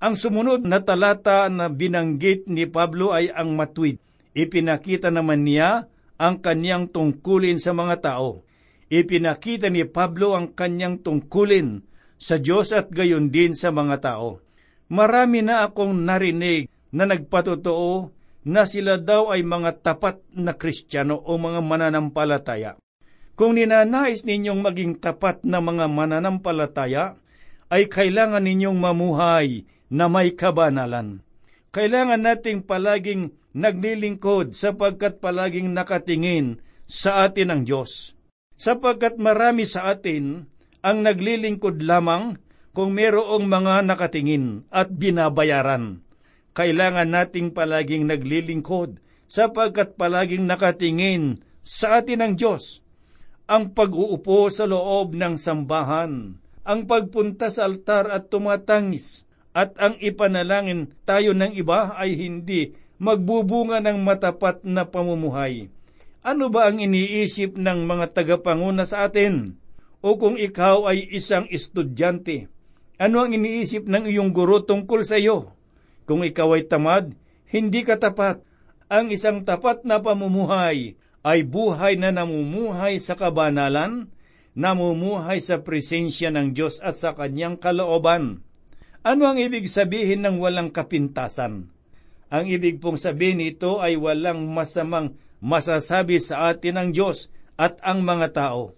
Ang 0.00 0.14
sumunod 0.16 0.64
na 0.64 0.80
talata 0.80 1.48
na 1.48 1.68
binanggit 1.68 2.48
ni 2.48 2.68
Pablo 2.68 3.12
ay 3.12 3.32
ang 3.32 3.56
matwid. 3.56 4.00
Ipinakita 4.36 5.08
naman 5.08 5.44
niya 5.44 5.88
ang 6.20 6.40
kanyang 6.44 6.92
tungkulin 6.92 7.56
sa 7.56 7.72
mga 7.72 8.12
tao. 8.12 8.44
Ipinakita 8.92 9.72
ni 9.72 9.88
Pablo 9.88 10.36
ang 10.36 10.52
kanyang 10.52 11.00
tungkulin 11.00 11.84
sa 12.20 12.36
Diyos 12.36 12.76
at 12.76 12.92
gayon 12.92 13.32
din 13.32 13.56
sa 13.56 13.72
mga 13.72 14.04
tao. 14.04 14.44
Marami 14.92 15.40
na 15.40 15.64
akong 15.64 15.96
narinig 15.96 16.68
na 16.92 17.08
nagpatotoo 17.08 18.19
na 18.44 18.64
sila 18.64 18.96
daw 18.96 19.28
ay 19.32 19.44
mga 19.44 19.84
tapat 19.84 20.24
na 20.32 20.56
Kristiyano 20.56 21.20
o 21.20 21.36
mga 21.36 21.60
mananampalataya. 21.60 22.80
Kung 23.36 23.56
ninanais 23.56 24.24
ninyong 24.24 24.60
maging 24.60 24.92
tapat 25.00 25.44
na 25.44 25.60
mga 25.64 25.88
mananampalataya, 25.88 27.16
ay 27.70 27.86
kailangan 27.86 28.44
ninyong 28.44 28.76
mamuhay 28.76 29.64
na 29.88 30.10
may 30.10 30.34
kabanalan. 30.34 31.22
Kailangan 31.70 32.20
nating 32.20 32.66
palaging 32.66 33.32
naglilingkod 33.54 34.58
sapagkat 34.58 35.22
palaging 35.22 35.70
nakatingin 35.70 36.58
sa 36.90 37.24
atin 37.24 37.54
ang 37.54 37.62
Diyos. 37.62 38.18
Sapagkat 38.58 39.16
marami 39.16 39.64
sa 39.64 39.88
atin 39.88 40.50
ang 40.82 41.06
naglilingkod 41.06 41.80
lamang 41.80 42.36
kung 42.74 42.92
merong 42.92 43.46
mga 43.46 43.86
nakatingin 43.86 44.66
at 44.68 44.90
binabayaran 44.90 46.02
kailangan 46.56 47.10
nating 47.10 47.54
palaging 47.54 48.10
naglilingkod 48.10 48.98
sapagkat 49.30 49.94
palaging 49.94 50.46
nakatingin 50.50 51.38
sa 51.62 52.02
atin 52.02 52.24
ang 52.24 52.34
Diyos. 52.34 52.82
Ang 53.50 53.74
pag-uupo 53.74 54.46
sa 54.50 54.66
loob 54.66 55.14
ng 55.14 55.34
sambahan, 55.34 56.38
ang 56.62 56.80
pagpunta 56.86 57.50
sa 57.50 57.66
altar 57.66 58.10
at 58.10 58.30
tumatangis, 58.30 59.26
at 59.50 59.74
ang 59.82 59.98
ipanalangin 59.98 60.94
tayo 61.02 61.34
ng 61.34 61.58
iba 61.58 61.94
ay 61.98 62.14
hindi 62.14 62.78
magbubunga 63.02 63.82
ng 63.82 63.98
matapat 64.06 64.62
na 64.62 64.86
pamumuhay. 64.86 65.66
Ano 66.22 66.52
ba 66.52 66.70
ang 66.70 66.78
iniisip 66.78 67.58
ng 67.58 67.88
mga 67.88 68.14
tagapanguna 68.14 68.86
sa 68.86 69.08
atin? 69.08 69.58
O 70.04 70.20
kung 70.20 70.36
ikaw 70.38 70.86
ay 70.86 71.10
isang 71.10 71.48
estudyante, 71.50 72.46
ano 73.00 73.24
ang 73.24 73.32
iniisip 73.32 73.88
ng 73.88 74.06
iyong 74.06 74.30
guro 74.30 74.62
tungkol 74.62 75.02
sa 75.02 75.16
iyo? 75.16 75.56
Kung 76.10 76.26
ikaw 76.26 76.58
ay 76.58 76.66
tamad, 76.66 77.14
hindi 77.46 77.86
ka 77.86 77.94
tapat. 77.94 78.42
Ang 78.90 79.14
isang 79.14 79.46
tapat 79.46 79.86
na 79.86 80.02
pamumuhay 80.02 80.98
ay 81.22 81.46
buhay 81.46 81.94
na 82.02 82.10
namumuhay 82.10 82.98
sa 82.98 83.14
kabanalan, 83.14 84.10
namumuhay 84.58 85.38
sa 85.38 85.62
presensya 85.62 86.34
ng 86.34 86.50
Diyos 86.50 86.82
at 86.82 86.98
sa 86.98 87.14
kanyang 87.14 87.62
kalooban. 87.62 88.42
Ano 89.06 89.22
ang 89.30 89.38
ibig 89.38 89.70
sabihin 89.70 90.26
ng 90.26 90.42
walang 90.42 90.74
kapintasan? 90.74 91.70
Ang 92.26 92.44
ibig 92.50 92.82
pong 92.82 92.98
sabihin 92.98 93.38
nito 93.38 93.78
ay 93.78 93.94
walang 93.94 94.50
masamang 94.50 95.14
masasabi 95.38 96.18
sa 96.18 96.50
atin 96.50 96.74
ng 96.74 96.88
Diyos 96.90 97.30
at 97.54 97.78
ang 97.86 98.02
mga 98.02 98.34
tao. 98.34 98.74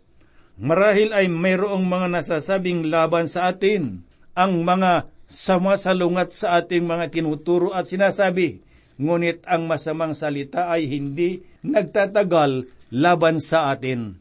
Marahil 0.61 1.17
ay 1.17 1.33
mayroong 1.33 1.89
mga 1.89 2.13
nasasabing 2.13 2.93
laban 2.93 3.25
sa 3.25 3.49
atin, 3.49 4.05
ang 4.37 4.69
mga 4.69 5.09
sumasalungat 5.33 6.37
sa 6.37 6.61
ating 6.61 6.85
mga 6.85 7.09
tinuturo 7.09 7.73
at 7.73 7.89
sinasabi, 7.89 8.61
ngunit 9.01 9.41
ang 9.49 9.65
masamang 9.65 10.13
salita 10.13 10.69
ay 10.69 10.85
hindi 10.87 11.41
nagtatagal 11.65 12.69
laban 12.93 13.41
sa 13.41 13.73
atin. 13.73 14.21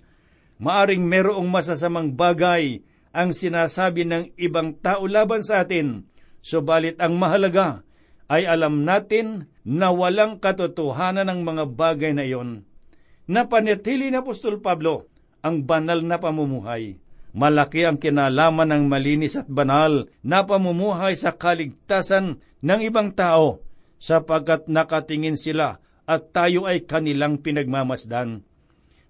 Maaring 0.64 1.04
merong 1.04 1.52
masasamang 1.52 2.16
bagay 2.16 2.80
ang 3.12 3.36
sinasabi 3.36 4.08
ng 4.08 4.24
ibang 4.40 4.80
tao 4.80 5.04
laban 5.04 5.44
sa 5.44 5.68
atin, 5.68 6.08
subalit 6.40 6.96
ang 7.04 7.20
mahalaga 7.20 7.84
ay 8.32 8.48
alam 8.48 8.88
natin 8.88 9.52
na 9.68 9.92
walang 9.92 10.40
katotohanan 10.40 11.28
ng 11.28 11.40
mga 11.44 11.64
bagay 11.76 12.16
na 12.16 12.24
iyon. 12.24 12.64
Napanatili 13.28 14.08
na 14.08 14.24
Apostol 14.24 14.64
Pablo 14.64 15.12
ang 15.44 15.68
banal 15.68 16.00
na 16.08 16.16
pamumuhay 16.22 17.01
Malaki 17.32 17.88
ang 17.88 17.96
kinalaman 17.96 18.76
ng 18.76 18.84
malinis 18.92 19.40
at 19.40 19.48
banal 19.48 20.12
na 20.20 20.44
pamumuhay 20.44 21.16
sa 21.16 21.32
kaligtasan 21.32 22.44
ng 22.60 22.80
ibang 22.84 23.16
tao 23.16 23.64
sapagkat 24.04 24.68
nakatingin 24.68 25.40
sila 25.40 25.80
at 26.04 26.36
tayo 26.36 26.68
ay 26.68 26.84
kanilang 26.84 27.40
pinagmamasdan. 27.40 28.44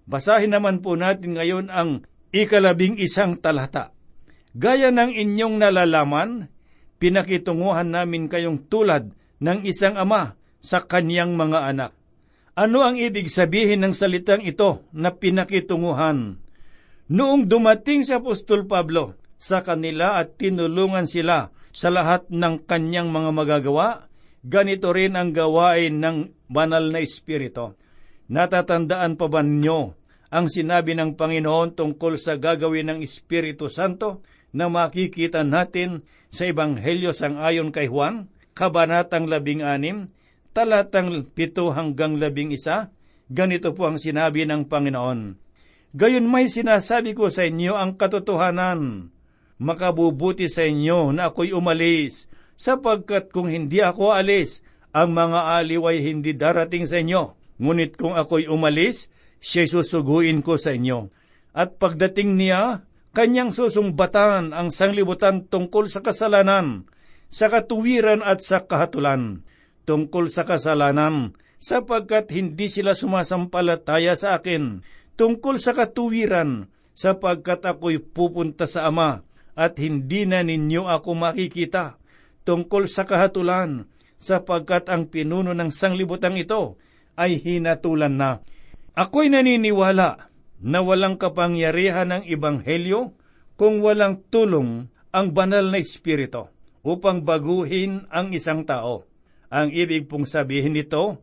Basahin 0.06 0.54
naman 0.54 0.78
po 0.84 0.94
natin 0.94 1.34
ngayon 1.34 1.66
ang 1.66 2.06
ikalabing 2.30 2.94
isang 3.02 3.34
talata. 3.38 3.90
Gaya 4.54 4.94
ng 4.94 5.10
inyong 5.10 5.58
nalalaman, 5.58 6.52
pinakitunguhan 7.02 7.90
namin 7.90 8.30
kayong 8.30 8.68
tulad 8.70 9.10
ng 9.42 9.58
isang 9.66 9.98
ama 9.98 10.38
sa 10.62 10.84
kanyang 10.86 11.34
mga 11.34 11.74
anak. 11.74 11.92
Ano 12.52 12.84
ang 12.84 13.00
ibig 13.00 13.32
sabihin 13.32 13.82
ng 13.82 13.96
salitang 13.96 14.44
ito 14.44 14.84
na 14.92 15.10
pinakitunguhan? 15.10 16.38
Noong 17.12 17.44
dumating 17.44 18.08
si 18.08 18.16
Apostol 18.16 18.64
Pablo 18.64 19.20
sa 19.36 19.60
kanila 19.60 20.16
at 20.16 20.40
tinulungan 20.40 21.04
sila 21.04 21.52
sa 21.68 21.92
lahat 21.92 22.32
ng 22.32 22.64
kanyang 22.64 23.12
mga 23.12 23.30
magagawa, 23.36 24.08
ganito 24.40 24.96
rin 24.96 25.12
ang 25.12 25.28
gawain 25.28 26.00
ng 26.00 26.32
banal 26.48 26.88
na 26.88 27.04
Espiritu. 27.04 27.76
Natatandaan 28.32 29.20
pa 29.20 29.28
ba 29.28 29.44
ninyo 29.44 29.92
ang 30.32 30.48
sinabi 30.48 30.96
ng 30.96 31.12
Panginoon 31.20 31.76
tungkol 31.76 32.16
sa 32.16 32.40
gagawin 32.40 32.88
ng 32.88 32.98
Espiritu 33.04 33.68
Santo 33.68 34.24
na 34.56 34.72
makikita 34.72 35.44
natin 35.44 36.08
sa 36.32 36.48
Ebanghelyo 36.48 37.12
sang 37.12 37.36
ayon 37.36 37.76
kay 37.76 37.92
Juan, 37.92 38.32
Kabanatang 38.56 39.28
labing 39.28 39.60
anim, 39.60 40.08
talatang 40.56 41.28
pito 41.28 41.76
hanggang 41.76 42.16
labing 42.16 42.56
isa, 42.56 42.88
ganito 43.28 43.76
po 43.76 43.92
ang 43.92 44.00
sinabi 44.00 44.48
ng 44.48 44.64
Panginoon. 44.64 45.41
Gayon 45.92 46.24
may 46.24 46.48
sinasabi 46.48 47.12
ko 47.12 47.28
sa 47.28 47.44
inyo 47.44 47.76
ang 47.76 48.00
katotohanan. 48.00 49.12
Makabubuti 49.60 50.48
sa 50.48 50.64
inyo 50.64 51.12
na 51.12 51.28
ako'y 51.28 51.52
umalis, 51.52 52.32
sapagkat 52.56 53.28
kung 53.28 53.52
hindi 53.52 53.84
ako 53.84 54.16
alis, 54.16 54.64
ang 54.96 55.12
mga 55.12 55.60
aliw 55.60 55.84
ay 55.92 56.00
hindi 56.00 56.32
darating 56.32 56.88
sa 56.88 56.96
inyo. 56.96 57.36
Ngunit 57.60 58.00
kung 58.00 58.16
ako'y 58.16 58.48
umalis, 58.48 59.12
siya'y 59.44 59.68
susuguin 59.68 60.40
ko 60.40 60.56
sa 60.56 60.72
inyo. 60.72 61.12
At 61.52 61.76
pagdating 61.76 62.40
niya, 62.40 62.88
kanyang 63.12 63.52
susumbatan 63.52 64.56
ang 64.56 64.72
sanglibutan 64.72 65.44
tungkol 65.44 65.92
sa 65.92 66.00
kasalanan, 66.00 66.88
sa 67.28 67.52
katuwiran 67.52 68.24
at 68.24 68.40
sa 68.40 68.64
kahatulan, 68.64 69.44
tungkol 69.84 70.32
sa 70.32 70.48
kasalanan, 70.48 71.36
sapagkat 71.60 72.32
hindi 72.32 72.72
sila 72.72 72.96
sumasampalataya 72.96 74.16
sa 74.16 74.40
akin, 74.40 74.80
tungkol 75.16 75.60
sa 75.60 75.76
katuwiran, 75.76 76.68
sapagkat 76.92 77.64
ako'y 77.64 78.00
pupunta 78.00 78.68
sa 78.68 78.88
Ama, 78.88 79.24
at 79.52 79.76
hindi 79.76 80.24
na 80.24 80.40
ninyo 80.40 80.88
ako 80.88 81.16
makikita, 81.16 82.00
tungkol 82.44 82.88
sa 82.88 83.04
kahatulan, 83.04 83.88
sapagkat 84.22 84.86
ang 84.88 85.10
pinuno 85.10 85.50
ng 85.52 85.70
sanglibutang 85.72 86.38
ito 86.38 86.78
ay 87.18 87.42
hinatulan 87.42 88.14
na. 88.14 88.30
Ako'y 88.94 89.32
naniniwala 89.32 90.30
na 90.62 90.78
walang 90.78 91.18
kapangyarihan 91.18 92.12
ng 92.12 92.22
Ibanghelyo 92.28 93.12
kung 93.58 93.82
walang 93.82 94.22
tulong 94.30 94.86
ang 95.10 95.26
banal 95.34 95.68
na 95.68 95.82
Espiritu 95.82 96.48
upang 96.86 97.22
baguhin 97.22 98.06
ang 98.08 98.30
isang 98.30 98.62
tao. 98.62 99.06
Ang 99.52 99.74
ibig 99.74 100.08
pong 100.08 100.24
sabihin 100.24 100.72
nito 100.72 101.20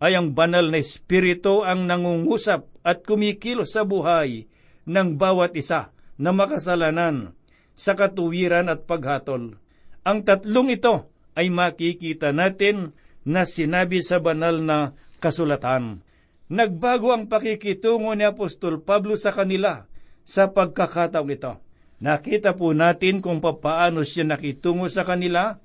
ay 0.00 0.16
ang 0.16 0.32
banal 0.32 0.72
na 0.72 0.80
Espiritu 0.80 1.60
ang 1.60 1.84
nangungusap 1.84 2.66
at 2.80 3.04
kumikilos 3.04 3.76
sa 3.76 3.84
buhay 3.84 4.48
ng 4.88 5.20
bawat 5.20 5.52
isa 5.54 5.92
na 6.16 6.32
makasalanan 6.32 7.36
sa 7.76 7.92
katuwiran 7.92 8.72
at 8.72 8.88
paghatol. 8.88 9.60
Ang 10.04 10.18
tatlong 10.24 10.72
ito 10.72 11.12
ay 11.36 11.52
makikita 11.52 12.32
natin 12.32 12.96
na 13.28 13.44
sinabi 13.44 14.00
sa 14.00 14.18
banal 14.18 14.64
na 14.64 14.96
kasulatan. 15.20 16.00
Nagbago 16.50 17.14
ang 17.14 17.30
pakikitungo 17.30 18.10
ni 18.16 18.26
Apostol 18.26 18.82
Pablo 18.82 19.14
sa 19.14 19.30
kanila 19.30 19.86
sa 20.26 20.50
pagkakataong 20.50 21.30
ito. 21.30 21.62
Nakita 22.00 22.56
po 22.56 22.72
natin 22.72 23.20
kung 23.20 23.44
papaano 23.44 24.02
siya 24.02 24.24
nakitungo 24.24 24.88
sa 24.88 25.04
kanila 25.04 25.60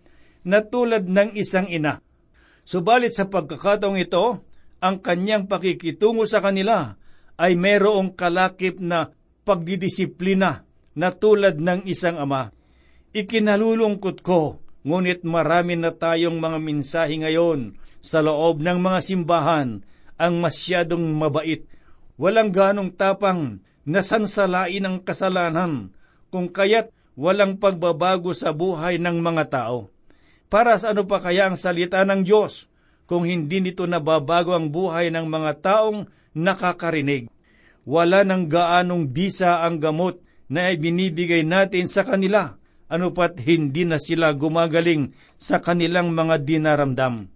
na 0.45 0.59
tulad 0.61 1.07
ng 1.07 1.33
isang 1.39 1.71
ina. 1.71 2.04
Subalit 2.65 3.13
sa 3.13 3.29
pagkakataong 3.29 4.01
ito, 4.01 4.41
ang 4.81 4.97
kanyang 4.97 5.45
pakikitungo 5.45 6.25
sa 6.25 6.41
kanila 6.41 6.97
ay 7.37 7.53
mayroong 7.53 8.17
kalakip 8.17 8.81
na 8.81 9.13
pagdidisiplina 9.45 10.65
na 10.97 11.09
tulad 11.13 11.61
ng 11.61 11.85
isang 11.85 12.17
ama. 12.17 12.49
Ikinalulungkot 13.13 14.25
ko, 14.25 14.59
ngunit 14.81 15.21
marami 15.21 15.77
na 15.77 15.93
tayong 15.93 16.41
mga 16.41 16.57
minsahe 16.57 17.15
ngayon 17.21 17.77
sa 18.01 18.25
loob 18.25 18.65
ng 18.65 18.81
mga 18.81 18.99
simbahan 19.01 19.85
ang 20.17 20.33
masyadong 20.41 21.05
mabait, 21.15 21.67
walang 22.17 22.49
ganong 22.49 22.91
tapang, 22.93 23.61
nasansalain 23.85 24.83
ang 24.83 24.97
kasalanan, 25.03 25.93
kung 26.33 26.49
kaya't 26.49 26.89
walang 27.15 27.61
pagbabago 27.61 28.33
sa 28.35 28.51
buhay 28.51 28.97
ng 28.97 29.21
mga 29.21 29.43
tao. 29.51 29.94
Para 30.47 30.77
sa 30.77 30.93
ano 30.93 31.09
pa 31.09 31.21
kaya 31.21 31.49
ang 31.49 31.57
salita 31.57 32.05
ng 32.05 32.21
Diyos 32.21 32.69
kung 33.09 33.25
hindi 33.25 33.61
nito 33.61 33.85
nababago 33.89 34.53
ang 34.53 34.69
buhay 34.69 35.09
ng 35.09 35.25
mga 35.25 35.51
taong 35.61 36.09
nakakarinig? 36.37 37.29
Wala 37.85 38.25
nang 38.25 38.49
gaanong 38.49 39.13
bisa 39.13 39.61
ang 39.61 39.77
gamot 39.77 40.21
na 40.49 40.73
ibinibigay 40.73 41.45
natin 41.45 41.89
sa 41.89 42.05
kanila, 42.05 42.57
ano 42.85 43.13
pat 43.13 43.41
hindi 43.41 43.85
na 43.85 43.97
sila 43.97 44.33
gumagaling 44.33 45.13
sa 45.41 45.61
kanilang 45.61 46.13
mga 46.13 46.45
dinaramdam. 46.45 47.29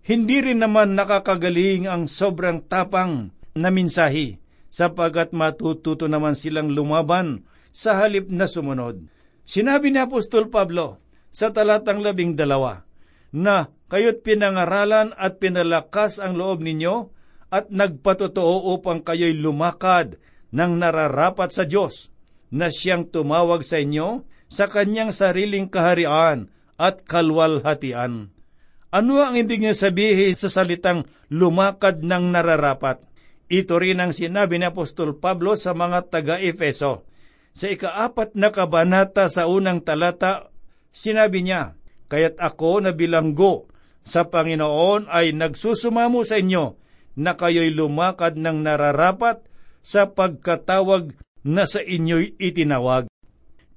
Hindi 0.00 0.36
rin 0.40 0.64
naman 0.64 0.96
nakakagaling 0.96 1.84
ang 1.84 2.08
sobrang 2.08 2.64
tapang 2.64 3.36
na 3.52 3.68
minsahi, 3.68 4.40
sapagat 4.72 5.36
matututo 5.36 6.08
naman 6.08 6.32
silang 6.32 6.72
lumaban 6.72 7.44
sa 7.68 8.00
halip 8.00 8.32
na 8.32 8.48
sumunod. 8.48 9.04
Sinabi 9.44 9.92
ni 9.92 10.00
Apostol 10.00 10.48
Pablo 10.48 10.96
sa 11.30 11.54
talatang 11.54 12.02
labing 12.02 12.34
dalawa, 12.34 12.86
na 13.30 13.70
kayo't 13.90 14.26
pinangaralan 14.26 15.14
at 15.14 15.38
pinalakas 15.38 16.18
ang 16.18 16.34
loob 16.34 16.62
ninyo 16.62 17.10
at 17.50 17.70
nagpatotoo 17.70 18.74
upang 18.74 19.02
kayo'y 19.02 19.34
lumakad 19.34 20.18
ng 20.50 20.72
nararapat 20.78 21.50
sa 21.54 21.66
Diyos, 21.66 22.10
na 22.50 22.70
siyang 22.70 23.06
tumawag 23.06 23.62
sa 23.62 23.78
inyo 23.78 24.26
sa 24.50 24.66
kanyang 24.66 25.14
sariling 25.14 25.70
kaharian 25.70 26.50
at 26.74 27.06
kalwalhatian. 27.06 28.34
Ano 28.90 29.22
ang 29.22 29.38
ibig 29.38 29.62
niya 29.62 29.78
sabihin 29.78 30.34
sa 30.34 30.50
salitang 30.50 31.06
lumakad 31.30 32.02
ng 32.02 32.34
nararapat? 32.34 33.06
Ito 33.46 33.78
rin 33.78 34.02
ang 34.02 34.10
sinabi 34.10 34.58
ni 34.58 34.66
Apostol 34.66 35.14
Pablo 35.18 35.54
sa 35.54 35.74
mga 35.74 36.10
taga-Efeso. 36.10 37.06
Sa 37.54 37.66
ikaapat 37.66 38.34
na 38.34 38.50
kabanata 38.50 39.26
sa 39.30 39.46
unang 39.46 39.82
talata, 39.82 40.49
sinabi 40.90 41.42
niya, 41.46 41.78
Kaya't 42.10 42.42
ako 42.42 42.82
na 42.82 42.90
bilanggo 42.90 43.70
sa 44.02 44.26
Panginoon 44.26 45.06
ay 45.06 45.30
nagsusumamo 45.30 46.26
sa 46.26 46.42
inyo 46.42 46.74
na 47.14 47.38
kayo'y 47.38 47.70
lumakad 47.70 48.34
ng 48.34 48.66
nararapat 48.66 49.46
sa 49.80 50.10
pagkatawag 50.10 51.14
na 51.46 51.64
sa 51.70 51.78
inyo'y 51.78 52.34
itinawag. 52.42 53.06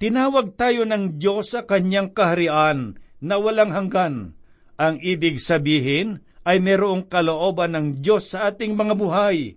Tinawag 0.01 0.57
tayo 0.57 0.83
ng 0.83 1.21
Diyos 1.21 1.53
sa 1.53 1.63
kanyang 1.69 2.11
kaharian 2.11 2.97
na 3.23 3.35
walang 3.37 3.71
hanggan 3.71 4.33
ang 4.75 4.97
ibig 4.99 5.37
sabihin 5.37 6.25
ay 6.43 6.59
mayroong 6.59 7.07
kalooban 7.07 7.77
ng 7.77 7.87
Diyos 8.03 8.35
sa 8.35 8.51
ating 8.51 8.75
mga 8.75 8.99
buhay, 8.99 9.55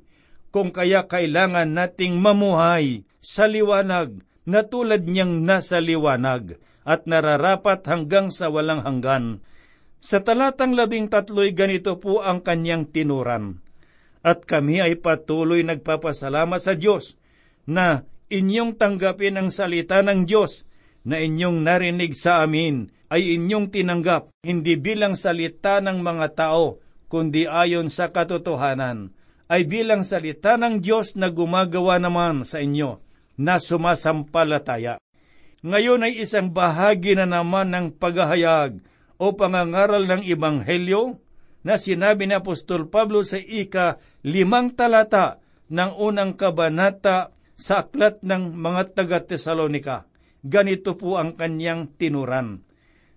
kung 0.54 0.70
kaya 0.70 1.08
kailangan 1.08 1.74
nating 1.74 2.20
mamuhay 2.20 3.02
sa 3.18 3.50
liwanag 3.50 4.22
na 4.46 4.62
tulad 4.62 5.02
niyang 5.02 5.42
nasa 5.42 5.82
liwanag 5.82 6.62
at 6.86 7.04
nararapat 7.10 7.82
hanggang 7.90 8.30
sa 8.30 8.46
walang 8.46 8.86
hanggan. 8.86 9.42
Sa 9.98 10.22
talatang 10.22 10.78
labing 10.78 11.10
tatlo'y 11.10 11.50
ganito 11.50 11.98
po 11.98 12.22
ang 12.22 12.46
kanyang 12.46 12.86
tinuran. 12.86 13.58
At 14.22 14.46
kami 14.46 14.78
ay 14.78 15.02
patuloy 15.02 15.66
nagpapasalamat 15.66 16.62
sa 16.62 16.78
Diyos 16.78 17.18
na 17.66 18.06
inyong 18.30 18.78
tanggapin 18.78 19.34
ang 19.34 19.50
salita 19.50 19.98
ng 20.06 20.26
Diyos 20.30 20.62
na 21.02 21.18
inyong 21.18 21.62
narinig 21.62 22.14
sa 22.14 22.46
amin 22.46 22.90
ay 23.10 23.38
inyong 23.38 23.70
tinanggap 23.70 24.30
hindi 24.42 24.74
bilang 24.78 25.14
salita 25.14 25.78
ng 25.78 26.02
mga 26.02 26.26
tao, 26.34 26.82
kundi 27.06 27.46
ayon 27.46 27.86
sa 27.86 28.10
katotohanan, 28.10 29.14
ay 29.46 29.62
bilang 29.66 30.02
salita 30.02 30.58
ng 30.58 30.82
Diyos 30.82 31.14
na 31.14 31.30
gumagawa 31.30 32.02
naman 32.02 32.42
sa 32.42 32.58
inyo 32.58 32.98
na 33.38 33.62
sumasampalataya. 33.62 34.98
Ngayon 35.64 36.04
ay 36.04 36.20
isang 36.20 36.52
bahagi 36.52 37.16
na 37.16 37.24
naman 37.24 37.72
ng 37.72 37.86
paghahayag 37.96 38.82
o 39.16 39.32
pangangaral 39.32 40.04
ng 40.04 40.22
Ibanghelyo 40.26 41.16
na 41.64 41.80
sinabi 41.80 42.28
ni 42.28 42.36
Apostol 42.36 42.90
Pablo 42.92 43.24
sa 43.24 43.40
ika 43.40 43.96
limang 44.26 44.76
talata 44.76 45.40
ng 45.72 45.96
unang 45.96 46.36
kabanata 46.36 47.32
sa 47.56 47.88
aklat 47.88 48.20
ng 48.20 48.52
mga 48.52 48.92
taga-Tesalonika. 48.92 50.04
Ganito 50.44 50.94
po 50.94 51.16
ang 51.16 51.34
kanyang 51.34 51.90
tinuran 51.96 52.66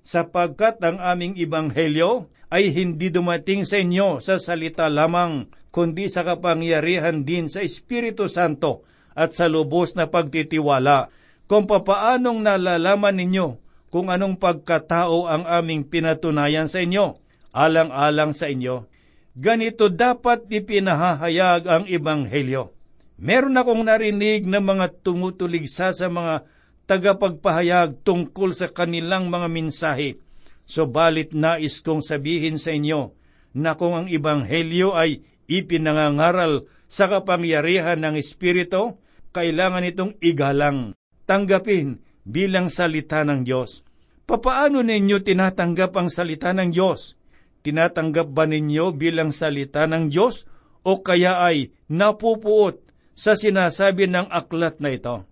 sapagkat 0.10 0.82
ang 0.82 0.98
aming 0.98 1.38
ibanghelyo 1.38 2.34
ay 2.50 2.74
hindi 2.74 3.14
dumating 3.14 3.62
sa 3.62 3.78
inyo 3.78 4.18
sa 4.18 4.42
salita 4.42 4.90
lamang, 4.90 5.54
kundi 5.70 6.10
sa 6.10 6.26
kapangyarihan 6.26 7.22
din 7.22 7.46
sa 7.46 7.62
Espiritu 7.62 8.26
Santo 8.26 8.82
at 9.14 9.38
sa 9.38 9.46
lubos 9.46 9.94
na 9.94 10.10
pagtitiwala, 10.10 11.14
kung 11.50 11.66
papaanong 11.66 12.46
nalalaman 12.46 13.18
ninyo 13.18 13.58
kung 13.90 14.14
anong 14.14 14.38
pagkatao 14.38 15.26
ang 15.26 15.50
aming 15.50 15.82
pinatunayan 15.82 16.70
sa 16.70 16.86
inyo, 16.86 17.18
alang-alang 17.50 18.38
sa 18.38 18.46
inyo. 18.46 18.86
Ganito 19.34 19.90
dapat 19.90 20.46
ipinahahayag 20.46 21.66
ang 21.66 21.84
Ebanghelyo. 21.90 22.70
Meron 23.18 23.58
akong 23.58 23.82
narinig 23.82 24.46
ng 24.46 24.62
mga 24.62 25.02
tumutuligsa 25.02 25.90
sa 25.92 26.06
mga 26.06 26.46
tagapagpahayag 26.86 28.06
tungkol 28.06 28.54
sa 28.54 28.70
kanilang 28.70 29.34
mga 29.34 29.48
mensahe. 29.50 30.22
Subalit 30.70 31.34
nais 31.34 31.82
kong 31.82 32.06
sabihin 32.06 32.62
sa 32.62 32.78
inyo 32.78 33.18
na 33.58 33.74
kung 33.74 33.98
ang 33.98 34.06
Ebanghelyo 34.06 34.94
ay 34.94 35.26
ipinangangaral 35.50 36.70
sa 36.86 37.10
kapangyarihan 37.10 37.98
ng 37.98 38.22
Espiritu, 38.22 39.02
kailangan 39.34 39.86
itong 39.90 40.14
igalang, 40.22 40.94
tanggapin 41.30 42.02
bilang 42.26 42.74
salita 42.74 43.22
ng 43.22 43.46
Diyos. 43.46 43.86
Papaano 44.26 44.82
ninyo 44.82 45.22
tinatanggap 45.22 45.94
ang 45.94 46.10
salita 46.10 46.50
ng 46.58 46.74
Diyos? 46.74 47.14
Tinatanggap 47.62 48.34
ba 48.34 48.50
ninyo 48.50 48.98
bilang 48.98 49.30
salita 49.30 49.86
ng 49.86 50.10
Diyos 50.10 50.50
o 50.82 51.06
kaya 51.06 51.46
ay 51.46 51.70
napupuot 51.86 52.82
sa 53.14 53.38
sinasabi 53.38 54.10
ng 54.10 54.26
aklat 54.34 54.82
na 54.82 54.90
ito? 54.90 55.30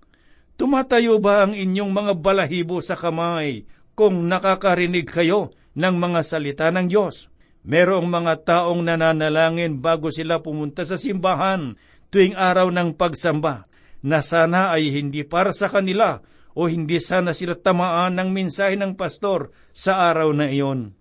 Tumatayo 0.58 1.18
ba 1.18 1.46
ang 1.46 1.58
inyong 1.58 1.90
mga 1.90 2.14
balahibo 2.18 2.78
sa 2.82 2.94
kamay 2.94 3.66
kung 3.98 4.30
nakakarinig 4.30 5.10
kayo 5.10 5.54
ng 5.74 5.96
mga 5.98 6.22
salita 6.22 6.70
ng 6.70 6.90
Diyos? 6.90 7.34
Merong 7.66 8.06
mga 8.06 8.34
taong 8.46 8.82
nananalangin 8.86 9.82
bago 9.82 10.14
sila 10.14 10.42
pumunta 10.42 10.86
sa 10.86 10.98
simbahan 10.98 11.78
tuwing 12.10 12.34
araw 12.34 12.70
ng 12.74 12.98
pagsamba 12.98 13.66
na 14.08 14.24
sana 14.24 14.72
ay 14.72 14.88
hindi 14.96 15.28
para 15.28 15.52
sa 15.52 15.68
kanila 15.68 16.24
o 16.56 16.72
hindi 16.72 17.04
sana 17.04 17.36
sila 17.36 17.60
tamaan 17.60 18.16
ng 18.16 18.30
mensahe 18.32 18.80
ng 18.80 18.96
pastor 18.96 19.52
sa 19.76 20.08
araw 20.10 20.32
na 20.32 20.48
iyon. 20.48 20.96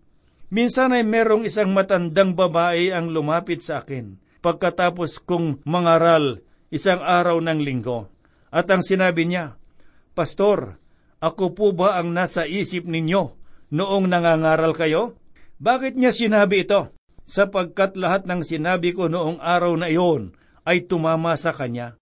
Minsan 0.51 0.91
ay 0.91 1.07
merong 1.07 1.47
isang 1.47 1.71
matandang 1.71 2.35
babae 2.35 2.91
ang 2.91 3.15
lumapit 3.15 3.63
sa 3.63 3.83
akin 3.83 4.19
pagkatapos 4.43 5.23
kong 5.23 5.63
mangaral 5.63 6.43
isang 6.71 7.03
araw 7.03 7.39
ng 7.39 7.63
linggo. 7.63 8.11
At 8.51 8.71
ang 8.71 8.83
sinabi 8.83 9.27
niya, 9.27 9.59
Pastor, 10.15 10.79
ako 11.19 11.57
po 11.57 11.67
ba 11.73 11.99
ang 11.99 12.15
nasa 12.15 12.47
isip 12.47 12.87
ninyo 12.87 13.35
noong 13.75 14.07
nangangaral 14.07 14.77
kayo? 14.77 15.19
Bakit 15.59 15.97
niya 15.97 16.13
sinabi 16.13 16.69
ito? 16.69 16.93
Sapagkat 17.27 17.99
lahat 17.99 18.29
ng 18.29 18.47
sinabi 18.47 18.95
ko 18.95 19.11
noong 19.11 19.43
araw 19.43 19.75
na 19.75 19.91
iyon 19.91 20.37
ay 20.63 20.87
tumama 20.87 21.35
sa 21.35 21.51
kanya. 21.51 21.99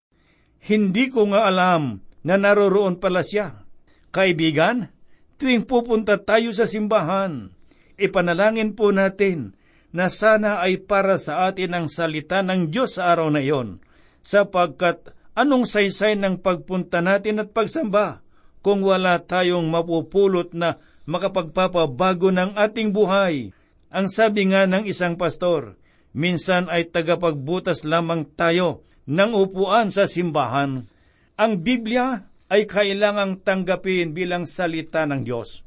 Hindi 0.65 1.13
ko 1.13 1.29
nga 1.29 1.45
alam 1.45 2.01
na 2.25 2.41
naroroon 2.41 2.97
pala 2.97 3.21
siya. 3.21 3.69
Kaibigan, 4.09 4.89
tuwing 5.37 5.69
pupunta 5.69 6.17
tayo 6.17 6.57
sa 6.57 6.65
simbahan, 6.65 7.53
ipanalangin 8.01 8.73
po 8.73 8.89
natin 8.89 9.53
na 9.93 10.09
sana 10.09 10.65
ay 10.65 10.81
para 10.81 11.21
sa 11.21 11.53
atin 11.53 11.77
ang 11.77 11.87
salita 11.93 12.41
ng 12.41 12.73
Diyos 12.73 12.97
sa 12.97 13.13
araw 13.13 13.29
na 13.29 13.45
iyon, 13.45 13.85
sapagkat 14.25 15.13
anong 15.37 15.69
saysay 15.69 16.17
ng 16.17 16.41
pagpunta 16.41 17.05
natin 17.05 17.45
at 17.45 17.53
pagsamba 17.53 18.25
kung 18.65 18.81
wala 18.81 19.21
tayong 19.21 19.69
mapupulot 19.69 20.57
na 20.57 20.81
makapagpapabago 21.05 22.33
ng 22.33 22.57
ating 22.57 22.89
buhay. 22.89 23.53
Ang 23.93 24.09
sabi 24.09 24.49
nga 24.49 24.65
ng 24.65 24.89
isang 24.89 25.21
pastor, 25.21 25.77
minsan 26.17 26.73
ay 26.73 26.89
tagapagbutas 26.89 27.85
lamang 27.85 28.25
tayo 28.33 28.81
ng 29.05 29.31
upuan 29.37 29.93
sa 29.93 30.09
simbahan. 30.09 30.89
Ang 31.37 31.53
Biblia 31.61 32.25
ay 32.49 32.69
kailangang 32.69 33.43
tanggapin 33.43 34.13
bilang 34.15 34.45
salita 34.49 35.05
ng 35.05 35.25
Diyos. 35.25 35.65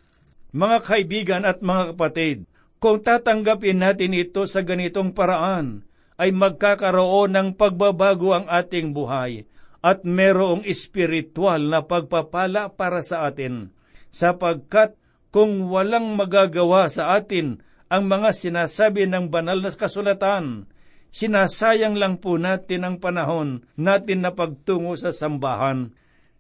Mga 0.56 0.78
kaibigan 0.86 1.44
at 1.44 1.62
mga 1.62 1.94
kapatid, 1.94 2.48
kung 2.78 3.02
tatanggapin 3.02 3.82
natin 3.82 4.14
ito 4.14 4.46
sa 4.46 4.62
ganitong 4.62 5.12
paraan, 5.12 5.84
ay 6.18 6.34
magkakaroon 6.34 7.34
ng 7.34 7.50
pagbabago 7.54 8.34
ang 8.34 8.46
ating 8.50 8.94
buhay 8.94 9.46
at 9.86 10.02
merong 10.02 10.66
espiritual 10.66 11.62
na 11.62 11.86
pagpapala 11.86 12.74
para 12.74 13.06
sa 13.06 13.30
atin, 13.30 13.70
sapagkat 14.10 14.98
kung 15.30 15.70
walang 15.70 16.18
magagawa 16.18 16.90
sa 16.90 17.14
atin 17.14 17.62
ang 17.88 18.10
mga 18.10 18.34
sinasabi 18.34 19.06
ng 19.06 19.30
banal 19.30 19.62
na 19.62 19.70
kasulatan, 19.70 20.66
sinasayang 21.12 21.96
lang 21.96 22.20
po 22.22 22.40
natin 22.40 22.88
ang 22.88 22.96
panahon 22.98 23.66
natin 23.76 24.24
na 24.24 24.32
pagtungo 24.34 24.94
sa 24.96 25.12
sambahan. 25.12 25.92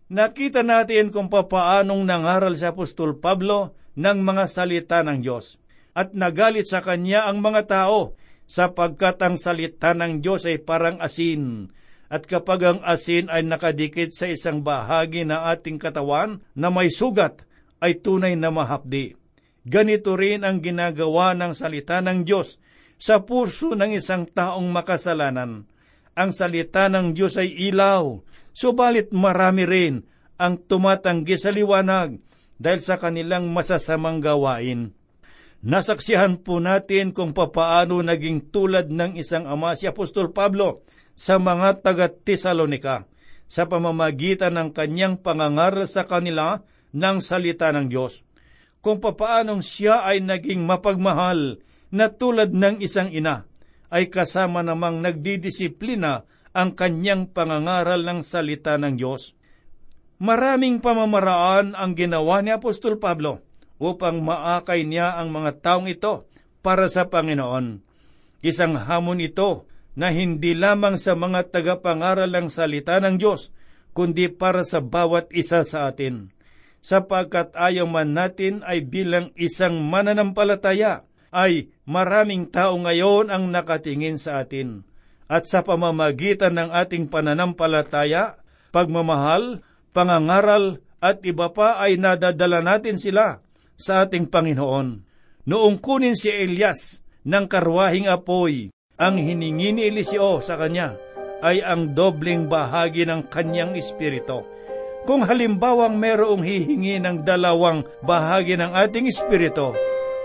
Nakita 0.08 0.64
natin 0.64 1.12
kung 1.12 1.28
papaanong 1.28 2.08
nangaral 2.08 2.56
si 2.56 2.64
Apostol 2.64 3.20
Pablo 3.20 3.76
ng 4.00 4.20
mga 4.24 4.46
salita 4.48 5.04
ng 5.04 5.20
Diyos 5.20 5.60
at 5.98 6.16
nagalit 6.16 6.70
sa 6.70 6.80
kanya 6.80 7.28
ang 7.28 7.44
mga 7.44 7.68
tao 7.68 8.16
sapagkat 8.48 9.20
ang 9.20 9.36
salita 9.36 9.92
ng 9.92 10.24
Diyos 10.24 10.48
ay 10.48 10.64
parang 10.64 11.02
asin 11.04 11.74
at 12.08 12.24
kapag 12.24 12.64
ang 12.64 12.80
asin 12.88 13.28
ay 13.28 13.44
nakadikit 13.44 14.16
sa 14.16 14.32
isang 14.32 14.64
bahagi 14.64 15.28
ng 15.28 15.36
ating 15.36 15.76
katawan 15.76 16.40
na 16.56 16.72
may 16.72 16.88
sugat, 16.88 17.44
ay 17.84 18.00
tunay 18.00 18.34
na 18.40 18.48
mahapdi. 18.50 19.14
Ganito 19.68 20.16
rin 20.16 20.48
ang 20.48 20.64
ginagawa 20.64 21.36
ng 21.36 21.52
salita 21.52 22.00
ng 22.00 22.24
Diyos 22.24 22.64
sa 22.98 23.22
puso 23.24 23.78
ng 23.78 23.94
isang 23.94 24.26
taong 24.26 24.68
makasalanan. 24.74 25.70
Ang 26.18 26.30
salita 26.34 26.90
ng 26.90 27.14
Diyos 27.14 27.38
ay 27.38 27.54
ilaw, 27.70 28.22
subalit 28.54 29.14
marami 29.14 29.64
rin 29.70 29.96
ang 30.38 30.58
tumatanggi 30.58 31.38
sa 31.38 31.54
liwanag 31.54 32.18
dahil 32.58 32.82
sa 32.82 32.98
kanilang 32.98 33.54
masasamang 33.54 34.18
gawain. 34.18 34.98
Nasaksihan 35.62 36.42
po 36.42 36.62
natin 36.62 37.14
kung 37.14 37.34
papaano 37.34 38.02
naging 38.02 38.50
tulad 38.54 38.94
ng 38.94 39.18
isang 39.18 39.50
ama 39.50 39.74
si 39.74 39.90
Apostol 39.90 40.30
Pablo 40.30 40.86
sa 41.18 41.42
mga 41.42 41.82
taga-Tesalonika 41.82 43.10
sa 43.50 43.66
pamamagitan 43.66 44.54
ng 44.54 44.70
kanyang 44.76 45.18
pangangaral 45.18 45.90
sa 45.90 46.06
kanila 46.06 46.62
ng 46.94 47.18
salita 47.24 47.74
ng 47.74 47.90
Diyos. 47.90 48.22
Kung 48.86 49.02
papaanong 49.02 49.66
siya 49.66 50.06
ay 50.06 50.22
naging 50.22 50.62
mapagmahal 50.62 51.58
na 51.94 52.12
tulad 52.12 52.52
ng 52.52 52.84
isang 52.84 53.12
ina, 53.12 53.48
ay 53.88 54.12
kasama 54.12 54.64
namang 54.64 55.00
nagdidisiplina 55.00 56.28
ang 56.52 56.76
kanyang 56.76 57.32
pangangaral 57.32 58.04
ng 58.04 58.20
salita 58.26 58.76
ng 58.76 59.00
Diyos. 59.00 59.38
Maraming 60.18 60.82
pamamaraan 60.82 61.78
ang 61.78 61.94
ginawa 61.94 62.42
ni 62.42 62.50
Apostol 62.50 62.98
Pablo 62.98 63.46
upang 63.78 64.26
maakay 64.26 64.82
niya 64.84 65.16
ang 65.22 65.30
mga 65.30 65.62
taong 65.62 65.86
ito 65.86 66.26
para 66.66 66.90
sa 66.90 67.06
Panginoon. 67.08 67.86
Isang 68.42 68.76
hamon 68.76 69.22
ito 69.22 69.70
na 69.98 70.14
hindi 70.14 70.54
lamang 70.54 70.98
sa 70.98 71.18
mga 71.18 71.54
tagapangaral 71.54 72.30
ng 72.30 72.48
salita 72.54 73.02
ng 73.02 73.18
Diyos, 73.18 73.50
kundi 73.98 74.30
para 74.30 74.62
sa 74.62 74.78
bawat 74.78 75.30
isa 75.34 75.66
sa 75.66 75.90
atin. 75.90 76.30
Sapagkat 76.86 77.58
ayaw 77.58 77.90
man 77.90 78.14
natin 78.14 78.62
ay 78.62 78.86
bilang 78.86 79.34
isang 79.34 79.82
mananampalataya, 79.82 81.07
ay 81.32 81.72
maraming 81.84 82.48
tao 82.48 82.76
ngayon 82.80 83.32
ang 83.32 83.52
nakatingin 83.52 84.20
sa 84.20 84.44
atin. 84.44 84.84
At 85.28 85.48
sa 85.52 85.64
pamamagitan 85.64 86.56
ng 86.56 86.70
ating 86.72 87.12
pananampalataya, 87.12 88.40
pagmamahal, 88.72 89.60
pangangaral, 89.92 90.80
at 90.98 91.22
iba 91.28 91.52
pa 91.52 91.78
ay 91.84 92.00
nadadala 92.00 92.64
natin 92.64 92.98
sila 92.98 93.44
sa 93.78 94.08
ating 94.08 94.32
Panginoon. 94.32 95.04
Noong 95.48 95.78
kunin 95.80 96.18
si 96.18 96.34
Elias 96.34 97.00
ng 97.28 97.46
karwahing 97.46 98.10
apoy 98.10 98.74
ang 98.98 99.16
hiningi 99.22 99.70
ni 99.78 99.82
Eliseo 99.88 100.42
sa 100.42 100.58
kanya 100.58 100.98
ay 101.46 101.62
ang 101.62 101.94
dobleng 101.94 102.50
bahagi 102.50 103.06
ng 103.06 103.30
kanyang 103.30 103.78
espiritu. 103.78 104.42
Kung 105.06 105.24
halimbawang 105.24 105.96
merong 106.02 106.42
hihingi 106.42 107.00
ng 107.00 107.24
dalawang 107.24 107.86
bahagi 108.04 108.58
ng 108.58 108.74
ating 108.74 109.08
espiritu, 109.08 109.72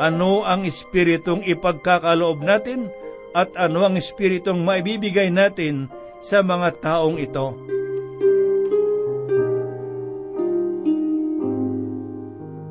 ano 0.01 0.47
ang 0.47 0.65
espiritong 0.65 1.45
ipagkakaloob 1.45 2.41
natin 2.41 2.89
at 3.33 3.53
ano 3.57 3.85
ang 3.89 3.97
espiritong 3.97 4.65
maibibigay 4.65 5.29
natin 5.29 5.89
sa 6.23 6.41
mga 6.41 6.81
taong 6.81 7.17
ito? 7.21 7.57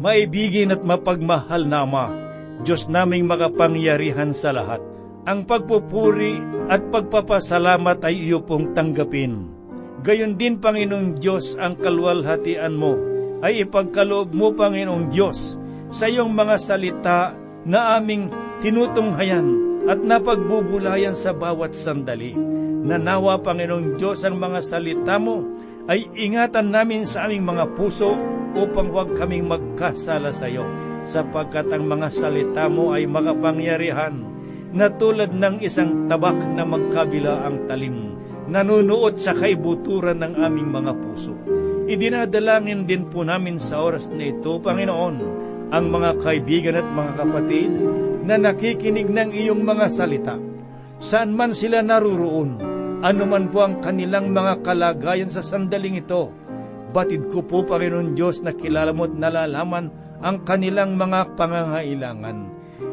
Maibigin 0.01 0.73
at 0.73 0.81
mapagmahal 0.81 1.69
na 1.69 1.85
Ama, 1.85 2.05
Diyos 2.65 2.89
naming 2.89 3.29
makapangyarihan 3.29 4.33
sa 4.33 4.49
lahat 4.49 4.81
ang 5.21 5.45
pagpupuri 5.45 6.41
at 6.65 6.81
pagpapasalamat 6.89 8.01
ay 8.01 8.25
iyo 8.25 8.41
pong 8.41 8.73
tanggapin. 8.73 9.53
Gayon 10.01 10.33
din, 10.33 10.57
Panginoong 10.57 11.21
Diyos, 11.21 11.53
ang 11.61 11.77
kalwalhatian 11.77 12.73
mo 12.73 12.97
ay 13.45 13.61
ipagkaloob 13.61 14.33
mo, 14.33 14.49
Panginoong 14.57 15.13
Diyos, 15.13 15.60
sa 15.91 16.07
iyong 16.07 16.31
mga 16.31 16.55
salita 16.57 17.35
na 17.67 17.99
aming 17.99 18.31
tinutunghayan 18.63 19.45
at 19.85 19.99
napagbubulayan 19.99 21.13
sa 21.13 21.35
bawat 21.35 21.75
sandali. 21.75 22.33
Nanawa, 22.81 23.37
Panginoong 23.43 23.99
Diyos, 23.99 24.25
ang 24.25 24.41
mga 24.41 24.63
salita 24.65 25.21
mo 25.21 25.45
ay 25.85 26.09
ingatan 26.17 26.73
namin 26.73 27.05
sa 27.05 27.29
aming 27.29 27.45
mga 27.45 27.77
puso 27.77 28.17
upang 28.57 28.89
huwag 28.89 29.13
kaming 29.13 29.45
magkasala 29.45 30.33
sa 30.33 30.49
iyo, 30.49 30.65
sapagkat 31.05 31.69
ang 31.69 31.85
mga 31.85 32.09
salita 32.09 32.65
mo 32.71 32.95
ay 32.95 33.05
makapangyarihan, 33.05 34.25
na 34.71 34.87
tulad 34.87 35.35
ng 35.35 35.59
isang 35.59 36.07
tabak 36.07 36.37
na 36.55 36.63
magkabila 36.63 37.43
ang 37.43 37.67
talim, 37.67 38.15
nanunuot 38.47 39.19
sa 39.19 39.35
kaibuturan 39.35 40.23
ng 40.23 40.33
aming 40.39 40.69
mga 40.71 40.93
puso. 40.95 41.35
Idinadalangin 41.91 42.87
din 42.87 43.03
po 43.11 43.27
namin 43.27 43.59
sa 43.59 43.83
oras 43.83 44.07
na 44.15 44.31
ito, 44.31 44.63
Panginoon, 44.63 45.15
ang 45.71 45.87
mga 45.87 46.19
kaibigan 46.19 46.75
at 46.75 46.87
mga 46.91 47.11
kapatid 47.15 47.71
na 48.27 48.35
nakikinig 48.35 49.07
ng 49.07 49.31
iyong 49.31 49.63
mga 49.63 49.87
salita. 49.87 50.35
Saan 51.01 51.33
man 51.33 51.55
sila 51.55 51.79
naruroon, 51.81 52.59
anuman 53.01 53.49
po 53.49 53.65
ang 53.65 53.79
kanilang 53.79 54.35
mga 54.35 54.61
kalagayan 54.61 55.31
sa 55.31 55.41
sandaling 55.41 55.97
ito, 56.03 56.29
batid 56.91 57.31
ko 57.31 57.41
po, 57.41 57.63
Panginoon 57.63 58.13
Diyos, 58.13 58.43
na 58.43 58.51
kilala 58.51 58.91
mo 58.91 59.07
at 59.07 59.15
nalalaman 59.15 59.89
ang 60.21 60.43
kanilang 60.43 60.99
mga 60.99 61.39
pangangailangan. 61.39 62.37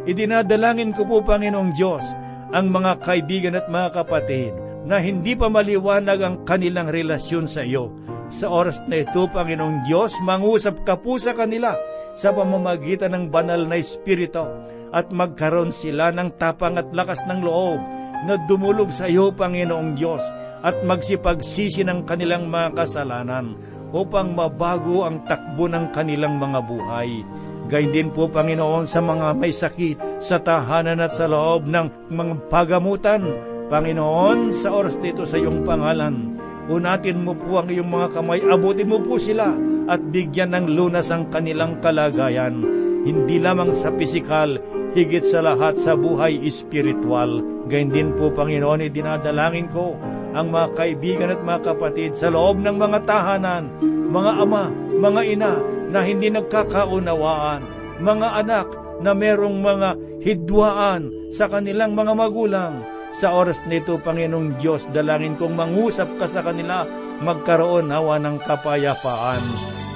Idinadalangin 0.08 0.94
ko 0.94 1.04
po, 1.04 1.20
Panginoong 1.26 1.74
Diyos, 1.74 2.06
ang 2.54 2.72
mga 2.72 3.04
kaibigan 3.04 3.58
at 3.58 3.68
mga 3.68 3.92
kapatid 3.92 4.54
na 4.88 5.02
hindi 5.02 5.36
pa 5.36 5.52
maliwanag 5.52 6.18
ang 6.24 6.36
kanilang 6.48 6.88
relasyon 6.88 7.44
sa 7.44 7.60
iyo. 7.60 7.92
Sa 8.32 8.48
oras 8.48 8.80
na 8.88 9.04
ito, 9.04 9.28
Panginoong 9.28 9.84
Diyos, 9.84 10.16
mangusap 10.24 10.86
ka 10.86 10.96
po 10.96 11.20
sa 11.20 11.36
kanila 11.36 11.76
sa 12.18 12.34
pamamagitan 12.34 13.14
ng 13.14 13.24
banal 13.30 13.62
na 13.62 13.78
Espiritu 13.78 14.42
at 14.90 15.14
magkaroon 15.14 15.70
sila 15.70 16.10
ng 16.10 16.34
tapang 16.34 16.74
at 16.74 16.90
lakas 16.90 17.22
ng 17.30 17.46
loob 17.46 17.78
na 18.26 18.34
dumulog 18.50 18.90
sa 18.90 19.06
iyo, 19.06 19.30
Panginoong 19.30 19.94
Diyos, 19.94 20.24
at 20.66 20.82
magsipagsisi 20.82 21.86
ng 21.86 22.02
kanilang 22.02 22.50
mga 22.50 22.74
kasalanan 22.82 23.54
upang 23.94 24.34
mabago 24.34 25.06
ang 25.06 25.22
takbo 25.30 25.70
ng 25.70 25.94
kanilang 25.94 26.42
mga 26.42 26.58
buhay. 26.66 27.22
Gayun 27.70 27.94
din 27.94 28.08
po, 28.10 28.26
Panginoon, 28.26 28.88
sa 28.88 28.98
mga 28.98 29.38
may 29.38 29.54
sakit 29.54 30.18
sa 30.18 30.42
tahanan 30.42 31.04
at 31.04 31.14
sa 31.14 31.30
loob 31.30 31.70
ng 31.70 32.10
mga 32.10 32.34
pagamutan. 32.50 33.22
Panginoon, 33.68 34.56
sa 34.56 34.72
oras 34.72 34.96
dito 34.98 35.28
sa 35.28 35.36
iyong 35.36 35.62
pangalan, 35.62 36.37
unatin 36.68 37.24
mo 37.24 37.32
po 37.32 37.58
ang 37.58 37.68
iyong 37.72 37.88
mga 37.88 38.08
kamay, 38.12 38.44
abutin 38.44 38.92
mo 38.92 39.00
po 39.00 39.16
sila 39.16 39.56
at 39.88 40.00
bigyan 40.12 40.52
ng 40.52 40.66
lunas 40.76 41.08
ang 41.08 41.32
kanilang 41.32 41.80
kalagayan, 41.80 42.60
hindi 43.08 43.40
lamang 43.40 43.72
sa 43.72 43.88
pisikal, 43.96 44.60
higit 44.92 45.24
sa 45.24 45.40
lahat 45.40 45.80
sa 45.80 45.96
buhay 45.96 46.44
espiritual. 46.44 47.40
Gayun 47.72 47.90
din 47.92 48.10
po, 48.16 48.28
Panginoon, 48.28 48.84
dinadalangin 48.92 49.72
ko 49.72 49.96
ang 50.36 50.52
mga 50.52 50.68
kaibigan 50.76 51.32
at 51.32 51.40
mga 51.40 51.60
kapatid 51.72 52.12
sa 52.12 52.28
loob 52.28 52.60
ng 52.60 52.76
mga 52.76 52.98
tahanan, 53.08 53.72
mga 54.12 54.32
ama, 54.44 54.68
mga 54.92 55.22
ina 55.24 55.52
na 55.88 56.04
hindi 56.04 56.28
nagkakaunawaan, 56.28 57.64
mga 58.04 58.28
anak 58.44 58.68
na 59.00 59.16
merong 59.16 59.56
mga 59.62 59.88
hidwaan 60.20 61.08
sa 61.32 61.48
kanilang 61.48 61.96
mga 61.96 62.12
magulang. 62.12 62.97
Sa 63.18 63.34
oras 63.34 63.66
nito, 63.66 63.98
Panginoong 63.98 64.62
Diyos, 64.62 64.86
dalangin 64.94 65.34
kong 65.34 65.58
mangusap 65.58 66.06
ka 66.22 66.30
sa 66.30 66.38
kanila, 66.38 66.86
magkaroon 67.18 67.90
hawa 67.90 68.14
ng 68.22 68.38
kapayapaan. 68.46 69.42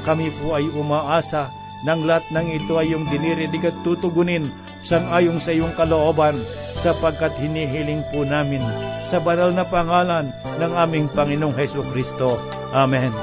Kami 0.02 0.34
po 0.42 0.58
ay 0.58 0.66
umaasa 0.74 1.54
ng 1.86 2.02
lahat 2.02 2.26
ng 2.34 2.46
ito 2.50 2.74
ay 2.82 2.90
yung 2.90 3.06
dinirinig 3.06 3.62
at 3.62 3.78
tutugunin 3.86 4.50
sang 4.82 5.06
ayong 5.14 5.38
sa 5.38 5.54
iyong 5.54 5.70
kalooban 5.78 6.34
sapagkat 6.82 7.30
hinihiling 7.38 8.02
po 8.10 8.26
namin 8.26 8.62
sa 8.98 9.22
banal 9.22 9.54
na 9.54 9.62
pangalan 9.62 10.34
ng 10.58 10.72
aming 10.74 11.06
Panginoong 11.06 11.54
Heso 11.54 11.86
Kristo. 11.94 12.42
Amen. 12.74 13.14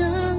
Iisang 0.00 0.29